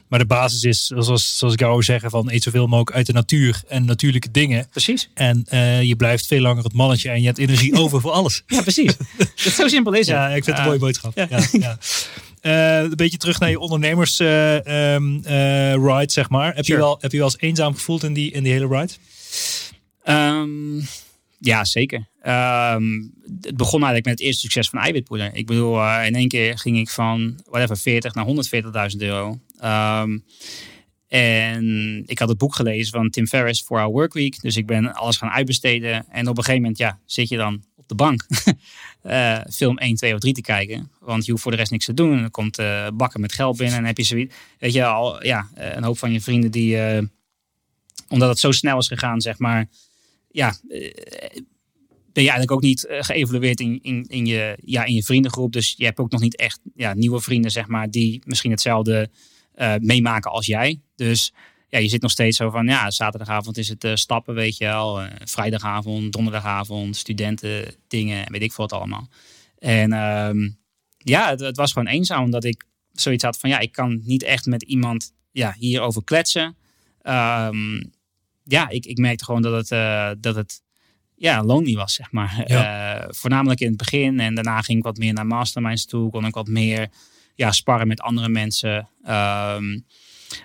[0.07, 3.13] Maar de basis is, zoals, zoals ik jou zeggen, van eet zoveel mogelijk uit de
[3.13, 4.67] natuur en natuurlijke dingen.
[4.69, 5.09] precies.
[5.13, 8.43] En eh, je blijft veel langer het mannetje en je hebt energie over voor alles.
[8.47, 8.97] Ja, precies.
[9.17, 10.07] dat zo simpel is het.
[10.15, 11.15] Ja, ik vind het een mooie boodschap.
[11.15, 11.27] Ja.
[11.29, 11.71] Ja, Eh,
[12.41, 16.55] een beetje terug naar je ondernemers eh, ehm, eh, ride, zeg maar.
[16.55, 16.79] Heb, Sure.
[16.79, 18.93] je wel, heb je wel eens eenzaam gevoeld in die, in die hele ride?
[20.03, 20.79] Ehm,
[21.39, 22.07] ja, zeker.
[22.21, 22.83] Ehm,
[23.41, 25.29] het begon eigenlijk met het eerste succes van eiwitpoeder.
[25.33, 29.39] Ik bedoel, eh, in één keer ging ik van whatever 40 naar 140.000 euro.
[31.07, 34.41] En ik had het boek gelezen van Tim Ferriss voor Our Workweek.
[34.41, 36.05] Dus ik ben alles gaan uitbesteden.
[36.09, 38.25] En op een gegeven moment ja, zit je dan de bank
[39.01, 40.91] eh, film 1, 2 of 3 te kijken.
[40.99, 42.13] Want je hoeft voor de rest niks te doen.
[42.13, 43.77] En dan komt eh, bakken met geld binnen.
[43.77, 44.35] En heb je zoiets.
[44.59, 46.77] Weet je al, ja, eh, een hoop van je vrienden die,
[48.07, 49.69] omdat het zo snel is gegaan, zeg maar.
[50.29, 50.55] Ja,
[52.13, 55.51] ben je eigenlijk ook niet geëvalueerd in, in, je, ja, in je vriendengroep.
[55.51, 59.09] Dus je hebt ook nog niet echt ja, nieuwe vrienden, zeg maar, die misschien hetzelfde
[59.79, 60.81] meemaken als jij.
[60.95, 61.33] Dus
[61.72, 64.65] ja, je zit nog steeds zo van, ja, zaterdagavond is het eh, stappen, weet je
[64.65, 65.01] wel.
[65.01, 69.07] eh, vrijdagavond, donderdagavond, studenten, dingen, weet ik veel wat allemaal.
[69.57, 70.49] En ehm,
[70.97, 74.24] ja, het, het was gewoon eenzaam, omdat ik zoiets had van, ja, ik kan niet
[74.24, 76.55] echt met iemand ja, hierover kletsen.
[77.01, 77.84] Ehm,
[78.43, 80.61] ja, ik, ik merkte gewoon dat het, eh, dat het
[81.15, 82.45] ja, lonely was, zeg maar.
[83.09, 84.19] Voornamelijk in het begin.
[84.19, 86.09] En daarna ging ik wat meer naar masterminds toe.
[86.09, 86.89] Kon ik wat meer
[87.36, 88.89] ja, sparren met andere mensen.
[89.03, 89.80] Ehm,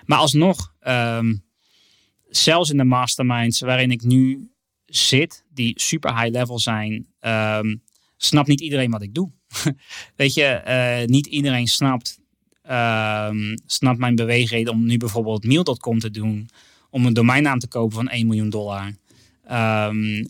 [0.05, 1.35] maar alsnog, ehm,
[2.29, 4.51] zelfs in de masterminds waarin ik nu
[4.85, 7.75] zit, die super high level zijn, ehm,
[8.17, 9.31] snapt niet iedereen wat ik doe.
[10.15, 12.19] Weet je, eh, niet iedereen snapt,
[12.61, 16.49] ehm, snapt mijn beweegreden om nu bijvoorbeeld Mail.com te doen.
[16.89, 18.93] Om een domeinnaam te kopen van 1 miljoen dollar.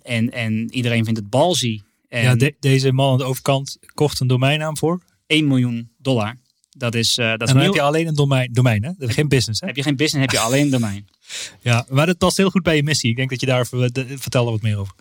[0.01, 1.83] En, en iedereen vindt het balzie.
[2.09, 5.01] En Ja, de- deze man aan de overkant kocht een domeinnaam voor.
[5.27, 6.35] 1 miljoen dollar.
[6.77, 8.91] Dat is, eh, dat is En dan heb je alleen een domein, domein hè?
[8.97, 9.67] Is geen business, hè?
[9.67, 11.07] heb je geen business, heb je alleen een domein.
[11.61, 13.09] Ja, maar dat past heel goed bij je missie.
[13.09, 14.93] Ik denk dat je daar ver- de- vertel er wat meer over.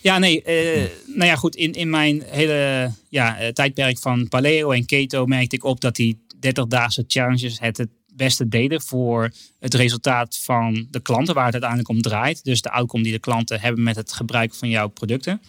[0.00, 0.42] Ja, nee.
[0.42, 1.56] eh, nou ja, goed.
[1.56, 5.96] In, in mijn hele ja, eh, tijdperk van paleo en keto merkte ik op dat
[5.96, 11.52] die 30-daagse challenges het het beste deden voor het resultaat van de klanten, waar het
[11.52, 12.44] uiteindelijk om draait.
[12.44, 15.40] Dus de outcome die de klanten hebben met het gebruik van jouw producten.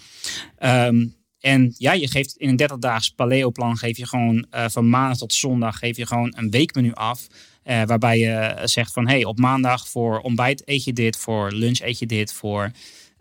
[0.58, 1.06] Ehm,
[1.40, 5.34] en ja, je geeft in een 30-daags paleo-plan geef je gewoon eh, van maandag tot
[5.34, 7.28] zondag geef je gewoon een weekmenu af.
[7.64, 11.80] eh, waarbij je zegt van hey, op maandag voor ontbijt eet je dit, voor lunch
[11.80, 12.72] eet je dit, voor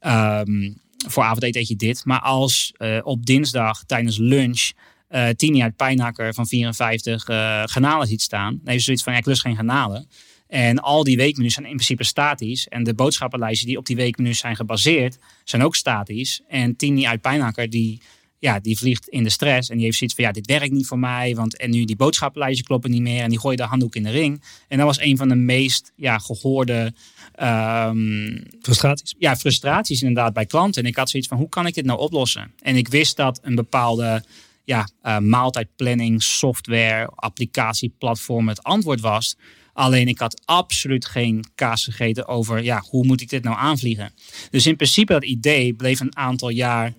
[0.01, 0.73] ehm,
[1.09, 2.05] voor avondeten eet je dit.
[2.05, 4.71] Maar als eh, op dinsdag tijdens lunch
[5.09, 8.51] eh Tini uit Pijnakker van 54 eh granalen ziet staan.
[8.51, 10.09] Dan heeft ze zoiets van, ja, ik lust geen granalen.
[10.49, 12.69] En al die weekmenu's zijn in principe statisch.
[12.69, 16.41] En de boodschappenlijsten die op die weekmenu's zijn gebaseerd, zijn ook statisch.
[16.49, 18.01] En Tini uit Pijnakker, die,
[18.39, 19.69] ja, die vliegt in de stress.
[19.69, 21.35] En die heeft zoiets van, ja, dit werkt niet voor mij.
[21.35, 23.23] Want en nu die boodschappenlijsten kloppen niet meer.
[23.23, 24.43] En die gooien de handdoek in de ring.
[24.69, 26.93] En dat was een van de meest ja, gehoorde
[27.35, 29.15] ehm, Frustraties.
[29.19, 30.83] ja, frustraties inderdaad bij klanten.
[30.83, 32.53] En ik had zoiets van, hoe kan ik dit nou oplossen?
[32.59, 34.25] En ik wist dat een bepaalde
[34.65, 39.37] ja, eh, maaltijdplanning, software, applicatie, platform het antwoord was.
[39.77, 44.13] Alleen ik had absoluut geen kaas gegeten over, ja, hoe moet ik dit nou aanvliegen?
[44.51, 46.93] Dus in principe dat idee bleef een aantal jaar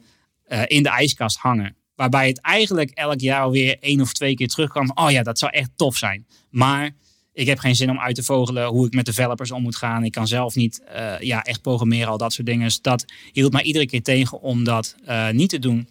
[0.44, 1.76] eh, in de ijskast hangen.
[1.96, 4.92] Waarbij het eigenlijk elk jaar weer één of twee keer terugkwam.
[4.94, 6.28] Oh ja, dat zou echt tof zijn.
[6.50, 6.92] Maar
[7.34, 10.04] ik heb geen zin om uit te vogelen hoe ik met developers om moet gaan.
[10.04, 12.66] Ik kan zelf niet eh, ja, echt programmeren, al dat soort dingen.
[12.66, 15.88] Dus dat hield mij iedere keer tegen om dat eh, niet te doen.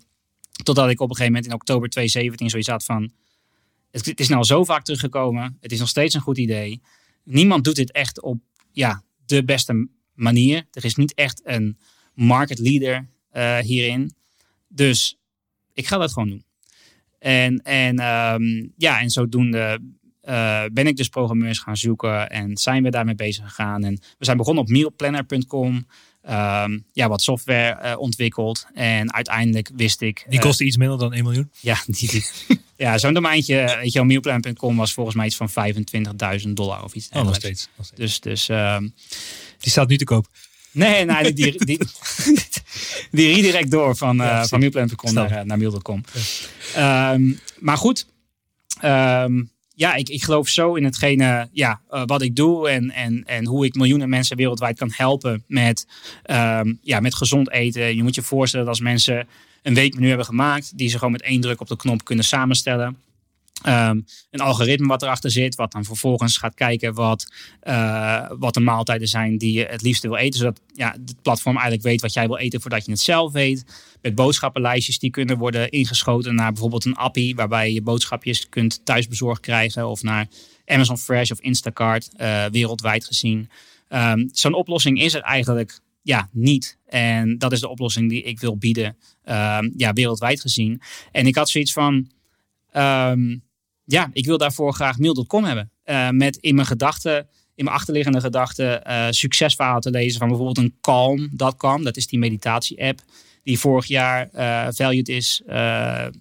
[0.62, 3.10] Totdat ik op een gegeven moment in oktober 2017 zoiets had van...
[3.90, 5.56] Het, is nou zo vaak teruggekomen.
[5.60, 6.80] Het is nog steeds een goed idee.
[7.24, 8.38] Niemand doet dit echt op
[8.72, 10.66] ja, de beste manier.
[10.70, 11.78] Er is niet echt een
[12.14, 14.14] market leader eh, hierin.
[14.68, 15.18] Dus
[15.72, 16.44] ik ga dat gewoon doen.
[17.18, 19.80] En, en, ehm, ja, en zodoende
[20.20, 23.84] eh, ben ik dus programmeurs gaan zoeken en zijn we daarmee bezig gegaan.
[23.84, 25.86] En we zijn begonnen op mealplanner.com.
[26.26, 28.66] Ehm, ja, wat software eh, ontwikkeld.
[28.74, 30.24] En uiteindelijk wist ik...
[30.28, 31.50] Die eh, kostte iets minder dan 1 miljoen.
[31.60, 32.24] ja, die, die-
[32.76, 35.50] ja zo'n domeintje, weet je wel, mealplan.com was volgens mij iets van
[36.44, 37.68] 25.000 dollar of iets Oh, nog steeds.
[37.76, 38.00] nog steeds.
[38.00, 38.82] Dus, dus ehm,
[39.58, 40.26] Die staat nu te koop.
[40.70, 41.78] nee, nee, die, die, die,
[43.10, 46.04] die redirect door van, eh Ja, van mealplan.com naar, eh, naar mail.com.
[46.74, 48.06] Ehm, maar goed,
[48.80, 49.42] ehm,
[49.76, 53.46] ja, ik, ik geloof zo in hetgene ja, eh, wat ik doe en, en, en
[53.46, 55.86] hoe ik miljoenen mensen wereldwijd kan helpen met,
[56.22, 57.96] ehm, ja, met gezond eten.
[57.96, 59.28] Je moet je voorstellen dat als mensen
[59.62, 62.96] een weekmenu hebben gemaakt, die ze gewoon met één druk op de knop kunnen samenstellen.
[63.66, 64.00] Ehm,
[64.30, 69.08] een algoritme wat erachter zit, wat dan vervolgens gaat kijken wat, eh, wat de maaltijden
[69.08, 70.38] zijn die je het liefste wil eten.
[70.38, 73.64] Zodat ja, het platform eigenlijk weet wat jij wil eten voordat je het zelf weet.
[74.02, 79.40] Met boodschappenlijstjes die kunnen worden ingeschoten naar bijvoorbeeld een appie, waarbij je boodschapjes kunt thuisbezorgd
[79.40, 79.88] krijgen.
[79.88, 80.26] Of naar
[80.66, 83.50] Amazon Fresh of Instacart, eh, wereldwijd gezien.
[83.88, 86.78] Ehm, Zo'n oplossing is er eigenlijk ja, niet.
[86.86, 90.80] En dat is de oplossing die ik wil bieden, ehm, ja, wereldwijd gezien.
[91.12, 92.10] En ik had zoiets van,
[93.86, 95.70] ja, ik wil daarvoor graag mail.com hebben.
[95.84, 100.58] Eh, met in mijn gedachten, in mijn achterliggende gedachten, eh succesverhalen te lezen van bijvoorbeeld
[100.58, 101.84] een Calm.com.
[101.84, 103.00] Dat is die meditatie-app
[103.42, 106.12] die vorig jaar eh valued is, eh, eh,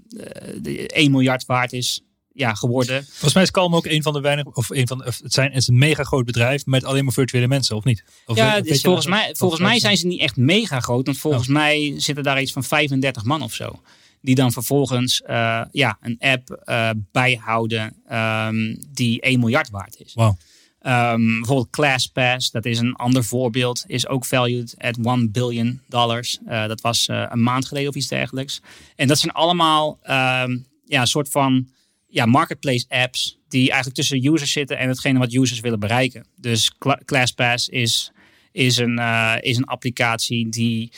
[0.62, 2.02] de 1 miljard waard is
[2.34, 3.06] ja, geworden.
[3.06, 5.48] Volgens mij is Calm ook een van de weinige, of een van de, het zijn
[5.48, 8.04] het is een mega groot bedrijf met alleen maar virtuele mensen, of niet?
[8.26, 11.06] Of ja, weet- volgens mij, volgens mij zijn ze niet echt mega groot.
[11.06, 13.82] Want volgens mij zitten daar iets van 35 man of zo.
[14.26, 20.14] Die dan vervolgens eh, ja, een app eh, bijhouden ehm, die 1 miljard waard is.
[20.14, 20.38] Wauw.
[20.80, 26.40] Ehm, bijvoorbeeld ClassPass, dat is een ander voorbeeld, is ook valued at 1 billion dollars.
[26.46, 28.62] Eh, dat was een maand geleden of iets dergelijks.
[28.96, 31.70] En dat zijn allemaal ehm, ja, een soort van
[32.08, 36.26] ja, marketplace apps die eigenlijk tussen users zitten en hetgene wat users willen bereiken.
[36.36, 38.12] Dus Cla- ClassPass is,
[38.52, 39.00] is, een,
[39.42, 40.92] is een applicatie die,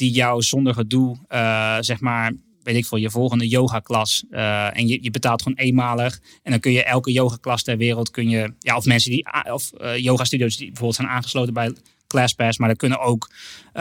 [0.00, 2.32] die jou zonder gedoe, eh, zeg maar,
[2.62, 4.24] weet ik veel, je volgende yoga-klas.
[4.30, 6.20] eh, en je, je betaalt gewoon eenmalig.
[6.42, 9.72] En dan kun je elke yoga-klas ter wereld, kun je, ja, of mensen die, of
[9.72, 11.72] eh, yoga-studio's die bijvoorbeeld zijn aangesloten bij
[12.06, 13.30] ClassPass, maar dat kunnen ook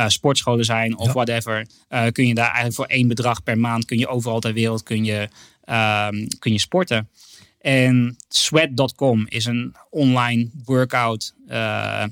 [0.07, 1.13] sportscholen zijn of Ja.
[1.13, 1.67] whatever.
[2.11, 5.03] Kun je daar eigenlijk voor één bedrag per maand, kun je overal ter wereld, kun
[5.05, 5.29] je,
[5.63, 7.09] ehm, kun je sporten.
[7.59, 11.33] En Sweat.com is een online workout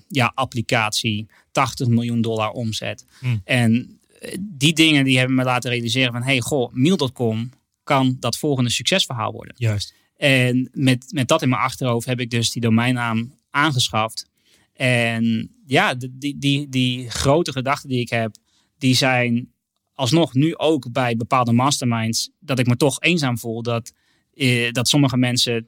[0.08, 1.28] ja, applicatie.
[1.52, 3.06] 80 miljoen dollar omzet.
[3.20, 3.42] Hmm.
[3.44, 3.97] En
[4.40, 6.24] die dingen die hebben me laten realiseren van...
[6.24, 7.50] hey, goh, Meal.com
[7.84, 9.56] kan dat volgende succesverhaal worden.
[9.58, 9.94] Juist.
[10.18, 14.30] En met, met dat in mijn achterhoofd heb ik dus die domeinnaam aangeschaft.
[14.74, 18.36] En ja, die, die, die grote gedachten die ik heb,
[18.78, 19.52] die zijn
[19.94, 23.62] alsnog nu ook bij bepaalde masterminds, dat ik me toch eenzaam voel.
[23.62, 23.94] Dat,
[24.34, 25.68] eh, dat sommige mensen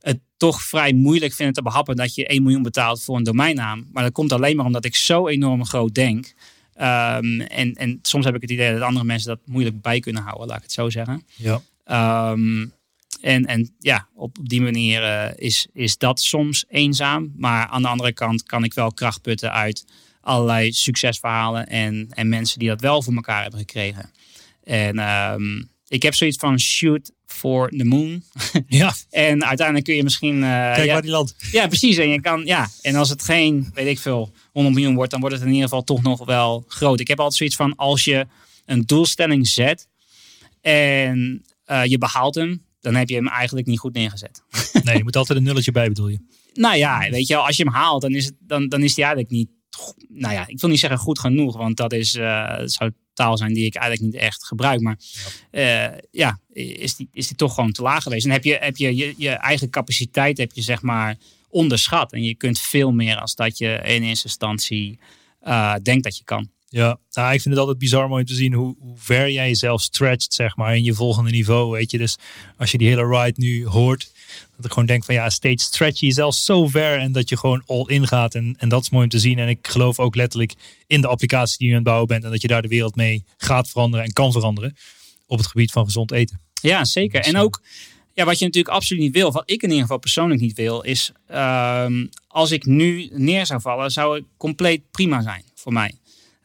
[0.00, 3.88] het toch vrij moeilijk vinden te behappen dat je 1 miljoen betaalt voor een domeinnaam.
[3.92, 6.34] Maar dat komt alleen maar omdat ik zo enorm groot denk.
[6.78, 10.22] Ehm, en, en soms heb ik het idee dat andere mensen dat moeilijk bij kunnen
[10.22, 11.22] houden, laat ik het zo zeggen.
[11.36, 11.60] Ja.
[11.84, 12.66] Ehm,
[13.20, 17.32] en, en ja, op die manier eh, is, is dat soms eenzaam.
[17.36, 19.84] Maar aan de andere kant kan ik wel kracht putten uit
[20.20, 24.10] allerlei succesverhalen en, en mensen die dat wel voor elkaar hebben gekregen.
[24.64, 28.22] En ehm, ik heb zoiets van shoot for the moon.
[28.66, 30.34] ja, En uiteindelijk kun je misschien.
[30.34, 31.34] eh, kijk ja, waar die land.
[31.52, 31.96] ja, precies.
[31.96, 32.68] En, je kan, ja.
[32.82, 35.68] en als het geen, weet ik veel, 100 miljoen wordt, dan wordt het in ieder
[35.68, 37.00] geval toch nog wel groot.
[37.00, 38.26] Ik heb altijd zoiets van, als je
[38.64, 39.88] een doelstelling zet
[40.60, 44.42] en eh, je behaalt hem, dan heb je hem eigenlijk niet goed neergezet.
[44.82, 46.18] Nee, je moet altijd een nulletje bij bedoel je.
[46.54, 48.94] Nou ja, weet je wel, als je hem haalt, dan is, het, dan, dan is
[48.94, 49.48] die eigenlijk niet,
[50.08, 53.54] nou ja, ik wil niet zeggen goed genoeg, want dat is, eh, zou taal zijn
[53.54, 54.80] die ik eigenlijk niet echt gebruik.
[54.80, 54.98] Maar
[55.50, 58.24] ja, ja is, die, is die toch gewoon te laag geweest.
[58.24, 61.16] En heb je heb je, je, je eigen capaciteit heb je zeg maar
[61.48, 62.12] onderschat.
[62.12, 64.98] En je kunt veel meer als dat je in eerste instantie
[65.40, 66.50] eh, denkt dat je kan.
[66.70, 69.48] Ja, nou, ik vind het altijd bizar mooi om te zien hoe, hoe ver jij
[69.48, 71.98] jezelf stretcht, zeg maar, in je volgende niveau, weet je.
[71.98, 72.16] Dus
[72.56, 74.10] als je die hele ride nu hoort,
[74.56, 77.36] dat ik gewoon denk van ja, steeds stretch je jezelf zo ver en dat je
[77.36, 78.34] gewoon all in gaat.
[78.34, 79.38] En, en dat is mooi om te zien.
[79.38, 80.54] En ik geloof ook letterlijk
[80.86, 82.96] in de applicatie die je aan het bouwen bent en dat je daar de wereld
[82.96, 84.76] mee gaat veranderen en kan veranderen
[85.26, 86.40] op het gebied van gezond eten.
[86.60, 87.20] Ja, zeker.
[87.20, 87.62] En ook
[88.18, 90.80] ja, wat je natuurlijk absoluut niet wil, wat ik in ieder geval persoonlijk niet wil,
[90.80, 95.94] is ehm, als ik nu neer zou vallen, zou het compleet prima zijn voor mij.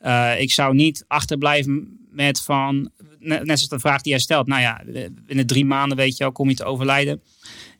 [0.04, 4.48] Eh, ik zou niet achterblijven met van, net, net zoals de vraag die jij stelt,
[4.48, 4.84] nou ja,
[5.26, 7.22] binnen drie maanden weet je al, kom je te overlijden.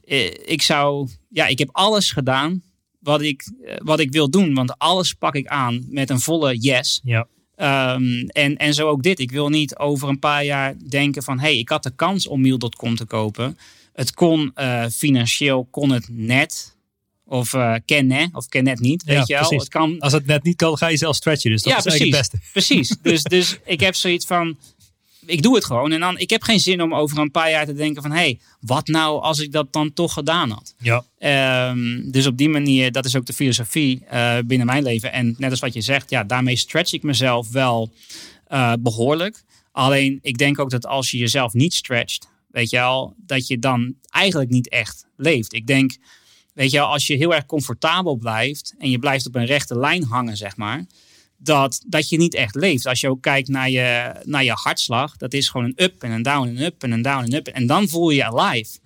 [0.06, 2.62] Eh, ik zou, ja, ik heb alles gedaan
[3.00, 6.58] wat ik, eh, wat ik wil doen, want alles pak ik aan met een volle
[6.58, 7.02] yes.
[7.04, 7.28] Ja.
[7.56, 9.20] Ehm, en, en zo ook dit.
[9.20, 11.40] Ik wil niet over een paar jaar denken van...
[11.40, 13.58] hé, hey, ik had de kans om Meal.com te kopen.
[13.94, 16.76] Het kon uh, financieel, kon het net.
[17.34, 19.04] Of uh, ken hè, of ken net niet.
[19.04, 19.42] Weet Ja, je wel?
[19.42, 19.60] precies.
[19.64, 21.52] Het kan, Als het net niet kan, ga je zelf stretchen.
[21.52, 22.50] Dus dat ja, is eigenlijk het beste.
[22.52, 22.96] Precies.
[23.02, 24.58] Dus, dus ik heb zoiets van...
[25.26, 25.92] Ik doe het gewoon.
[25.92, 28.12] En dan, ik heb geen zin om over een paar jaar te denken van...
[28.12, 30.76] hé, hey, wat nou als ik dat dan toch gedaan had?
[30.78, 35.12] Ja, Ehm, dus op die manier, dat is ook de filosofie eh, binnen mijn leven.
[35.12, 37.92] En net als wat je zegt, ja, daarmee stretch ik mezelf wel
[38.48, 39.44] eh, behoorlijk.
[39.72, 43.60] Alleen, ik denk ook dat als je jezelf niet stretcht, weet je wel, dat je
[43.60, 45.54] dan eigenlijk niet echt leeft.
[45.54, 45.98] Ik denk,
[46.54, 50.04] weet je als je heel erg comfortabel blijft en je blijft op een rechte lijn
[50.04, 50.86] hangen, zeg maar,
[51.38, 52.86] dat, dat je niet echt leeft.
[52.86, 56.12] Als je ook kijkt naar je, naar je hartslag, dat is gewoon een up en
[56.12, 57.48] een down en een up en een down en een up.
[57.48, 58.80] En dan voel je je alive.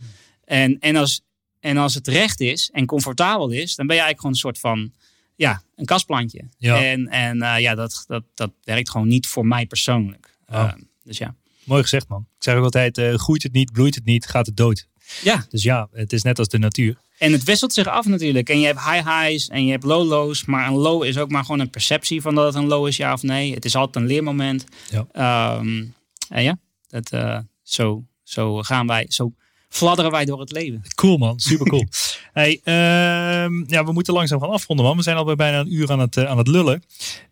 [0.43, 1.21] En, en, als,
[1.59, 4.59] en als het recht is en comfortabel is, dan ben je eigenlijk gewoon een soort
[4.59, 4.93] van,
[5.35, 6.43] ja, een kastplantje.
[6.57, 6.83] Ja.
[6.83, 10.37] En, en eh, ja, dat, dat, dat werkt gewoon niet voor mij persoonlijk.
[10.47, 10.67] Ja.
[10.67, 11.35] Eh, dus ja.
[11.63, 12.27] mooi gezegd man.
[12.37, 14.87] Ik zeg ook altijd, eh, groeit het niet, bloeit het niet, gaat het dood.
[15.23, 16.97] Ja, Dus ja, het is net als de natuur.
[17.17, 18.49] En het wisselt zich af natuurlijk.
[18.49, 20.45] En je hebt high highs en je hebt low lows.
[20.45, 22.97] Maar een low is ook maar gewoon een perceptie van dat het een low is,
[22.97, 23.53] ja of nee.
[23.53, 24.63] Het is altijd een leermoment.
[24.91, 25.07] Ja.
[25.11, 25.85] Ehm,
[26.29, 26.57] en ja,
[26.87, 29.33] dat, eh, zo, zo gaan wij, zo
[29.69, 30.81] fladderen wij door het leven.
[30.95, 31.85] Cool man, super cool.
[32.37, 34.97] hey, ehm, ja, we moeten langzaam gaan afronden man.
[34.97, 36.83] We zijn alweer bijna een uur aan het, eh, aan het lullen.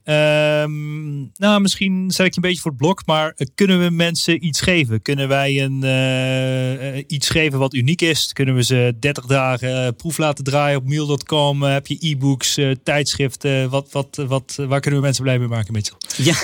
[0.03, 3.89] Ehm, nou, misschien zet ik je een beetje voor het blok, maar eh, kunnen we
[3.89, 5.01] mensen iets geven?
[5.01, 8.33] Kunnen wij een, eh, iets geven wat uniek is?
[8.33, 11.61] Kunnen we ze 30 dagen proef laten draaien op mail.com?
[11.63, 13.69] Heb je e-books, tijdschriften?
[13.69, 15.97] Wat, wat, wat, waar kunnen we mensen blij mee maken, Mitchell?
[16.17, 16.35] Ja.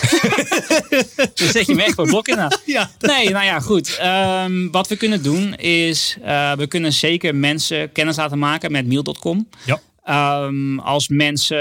[1.36, 2.39] Dan zet je me echt voor het blok in.
[2.66, 3.97] Ja, Nee, nou ja, goed.
[3.97, 6.18] Ehm, wat we kunnen doen is,
[6.57, 9.47] we kunnen zeker mensen kennis laten maken met meal.com.
[9.66, 9.80] Ja.
[10.04, 11.58] Ehm, als mensen,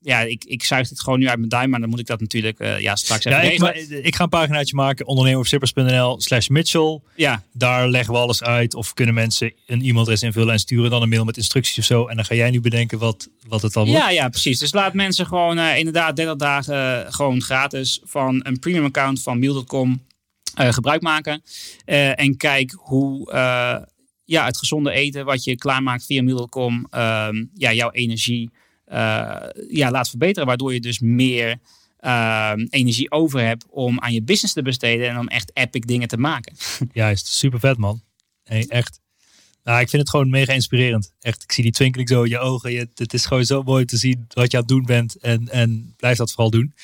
[0.00, 2.20] ja, ik, ik zuig dit gewoon nu uit mijn duim, maar dan moet ik dat
[2.20, 3.72] natuurlijk eh, ja, straks even Ja,
[4.02, 7.00] ik, ga een paginaatje maken, ondernemeropzippers.nl slash Mitchell.
[7.16, 8.74] ja, Daar leggen we alles uit.
[8.74, 12.06] Of kunnen mensen een e-mailadres invullen en sturen dan een mail met instructies of zo.
[12.06, 14.00] En dan ga jij nu bedenken wat, wat het dan wordt.
[14.00, 14.58] ja, ja, precies.
[14.58, 19.22] Dus laat mensen gewoon eh, inderdaad 30 dagen eh, gewoon gratis van een premium account
[19.22, 20.02] van meal.com
[20.54, 21.42] eh, gebruik maken.
[21.84, 23.32] En kijk hoe
[24.24, 28.50] ja, het gezonde eten wat je klaarmaakt via meal.com ehm, ja, jouw energie
[28.84, 30.46] eh, ja, laat verbeteren.
[30.46, 31.58] Waardoor je dus meer
[31.98, 36.08] ehm, energie over hebt om aan je business te besteden en om echt epic dingen
[36.08, 36.56] te maken.
[36.92, 38.02] Juist, super vet man.
[38.44, 39.00] Echt.
[39.64, 41.14] Nou, ik vind het gewoon mega inspirerend.
[41.20, 42.72] Echt, ik zie die twinkeling zo in je ogen.
[42.72, 45.16] Je, het is gewoon zo mooi te zien wat je aan het doen bent.
[45.16, 46.74] En, en blijf dat vooral doen.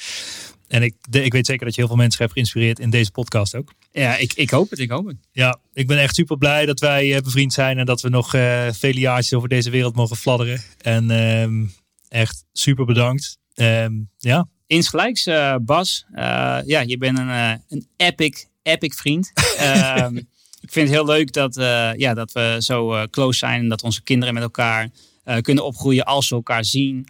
[0.69, 3.55] En ik, ik weet zeker dat je heel veel mensen hebt geïnspireerd in deze podcast
[3.55, 3.73] ook.
[3.91, 5.17] Ja, ik, ik hoop het, ik hoop het.
[5.33, 7.79] Ja, ik ben echt super blij dat wij eh, bevriend zijn.
[7.79, 10.63] En dat we nog eh, vele jaartjes over deze wereld mogen fladderen.
[10.79, 11.65] En ehm,
[12.09, 13.39] echt super bedankt.
[13.55, 16.07] Ehm, ja, Insgelijks, eh, Bas.
[16.67, 17.29] Ja, je bent een,
[17.69, 19.33] een epic, epic vriend.
[19.59, 20.17] Ehm,
[20.61, 21.55] ik vind het heel leuk dat,
[21.97, 23.61] ja, dat we zo close zijn.
[23.61, 24.89] En dat onze kinderen met elkaar
[25.41, 27.07] kunnen opgroeien als ze elkaar zien.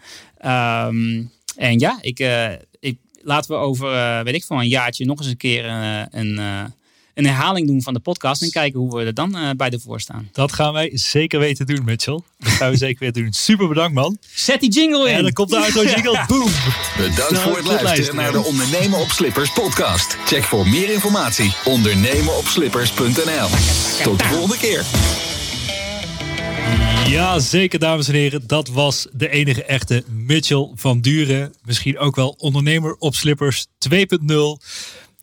[1.56, 2.18] En ja, ik,
[3.22, 6.38] laten we over, eh, weet ik veel, een jaartje nog eens een keer eh, een,
[6.38, 6.60] eh,
[7.14, 8.42] een herhaling doen van de podcast.
[8.42, 10.28] En kijken hoe we er dan eh, bij de voor staan.
[10.32, 12.20] dat gaan wij zeker weten doen, Mitchell.
[12.38, 13.32] Dat gaan we zeker weten doen.
[13.32, 14.18] Super bedankt, man.
[14.34, 15.14] Zet die jingle in!
[15.16, 16.24] En dan komt de auto jingle.
[16.26, 16.50] Boom.
[16.96, 18.14] Bedankt Nou, voor het luisteren.
[18.16, 20.16] naar de Ondernemen op Slippers podcast.
[20.24, 23.48] Check voor meer informatie ondernemenopslippers.nl.
[24.02, 24.84] Tot de volgende keer.
[27.08, 28.46] Ja, zeker, dames en heren.
[28.46, 31.54] Dat was de enige echte Mitchell van Duren.
[31.64, 33.96] Misschien ook wel ondernemer op slippers 2.0.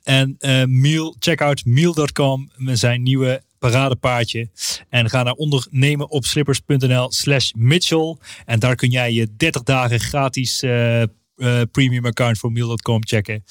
[0.03, 4.49] En eh Miel, check out miel.com met zijn nieuwe paradepaardje.
[4.89, 8.17] En ga naar ondernemenopslippers.nl slash Mitchell.
[8.45, 11.03] En daar kun jij je 30 dagen gratis eh,
[11.35, 13.43] eh, premium account voor miel.com checken.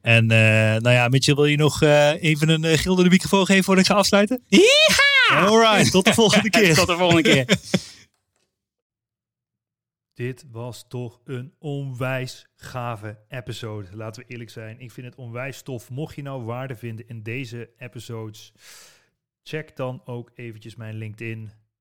[0.00, 3.64] En eh, nou ja, Mitchell, wil je nog eh, even een uh, gilderde microfoon geven
[3.64, 4.42] voordat ik ga afsluiten?
[4.46, 5.46] Ja!
[5.46, 6.74] Alright, tot de volgende keer.
[6.74, 7.44] Tot de volgende keer.
[10.14, 13.96] Dit was toch een onwijs gave episode.
[13.96, 14.80] Laten we eerlijk zijn.
[14.80, 15.90] Ik vind het onwijs tof.
[15.90, 18.52] Mocht je nou waarde vinden in deze episodes,
[19.42, 21.50] check dan ook eventjes mijn LinkedIn,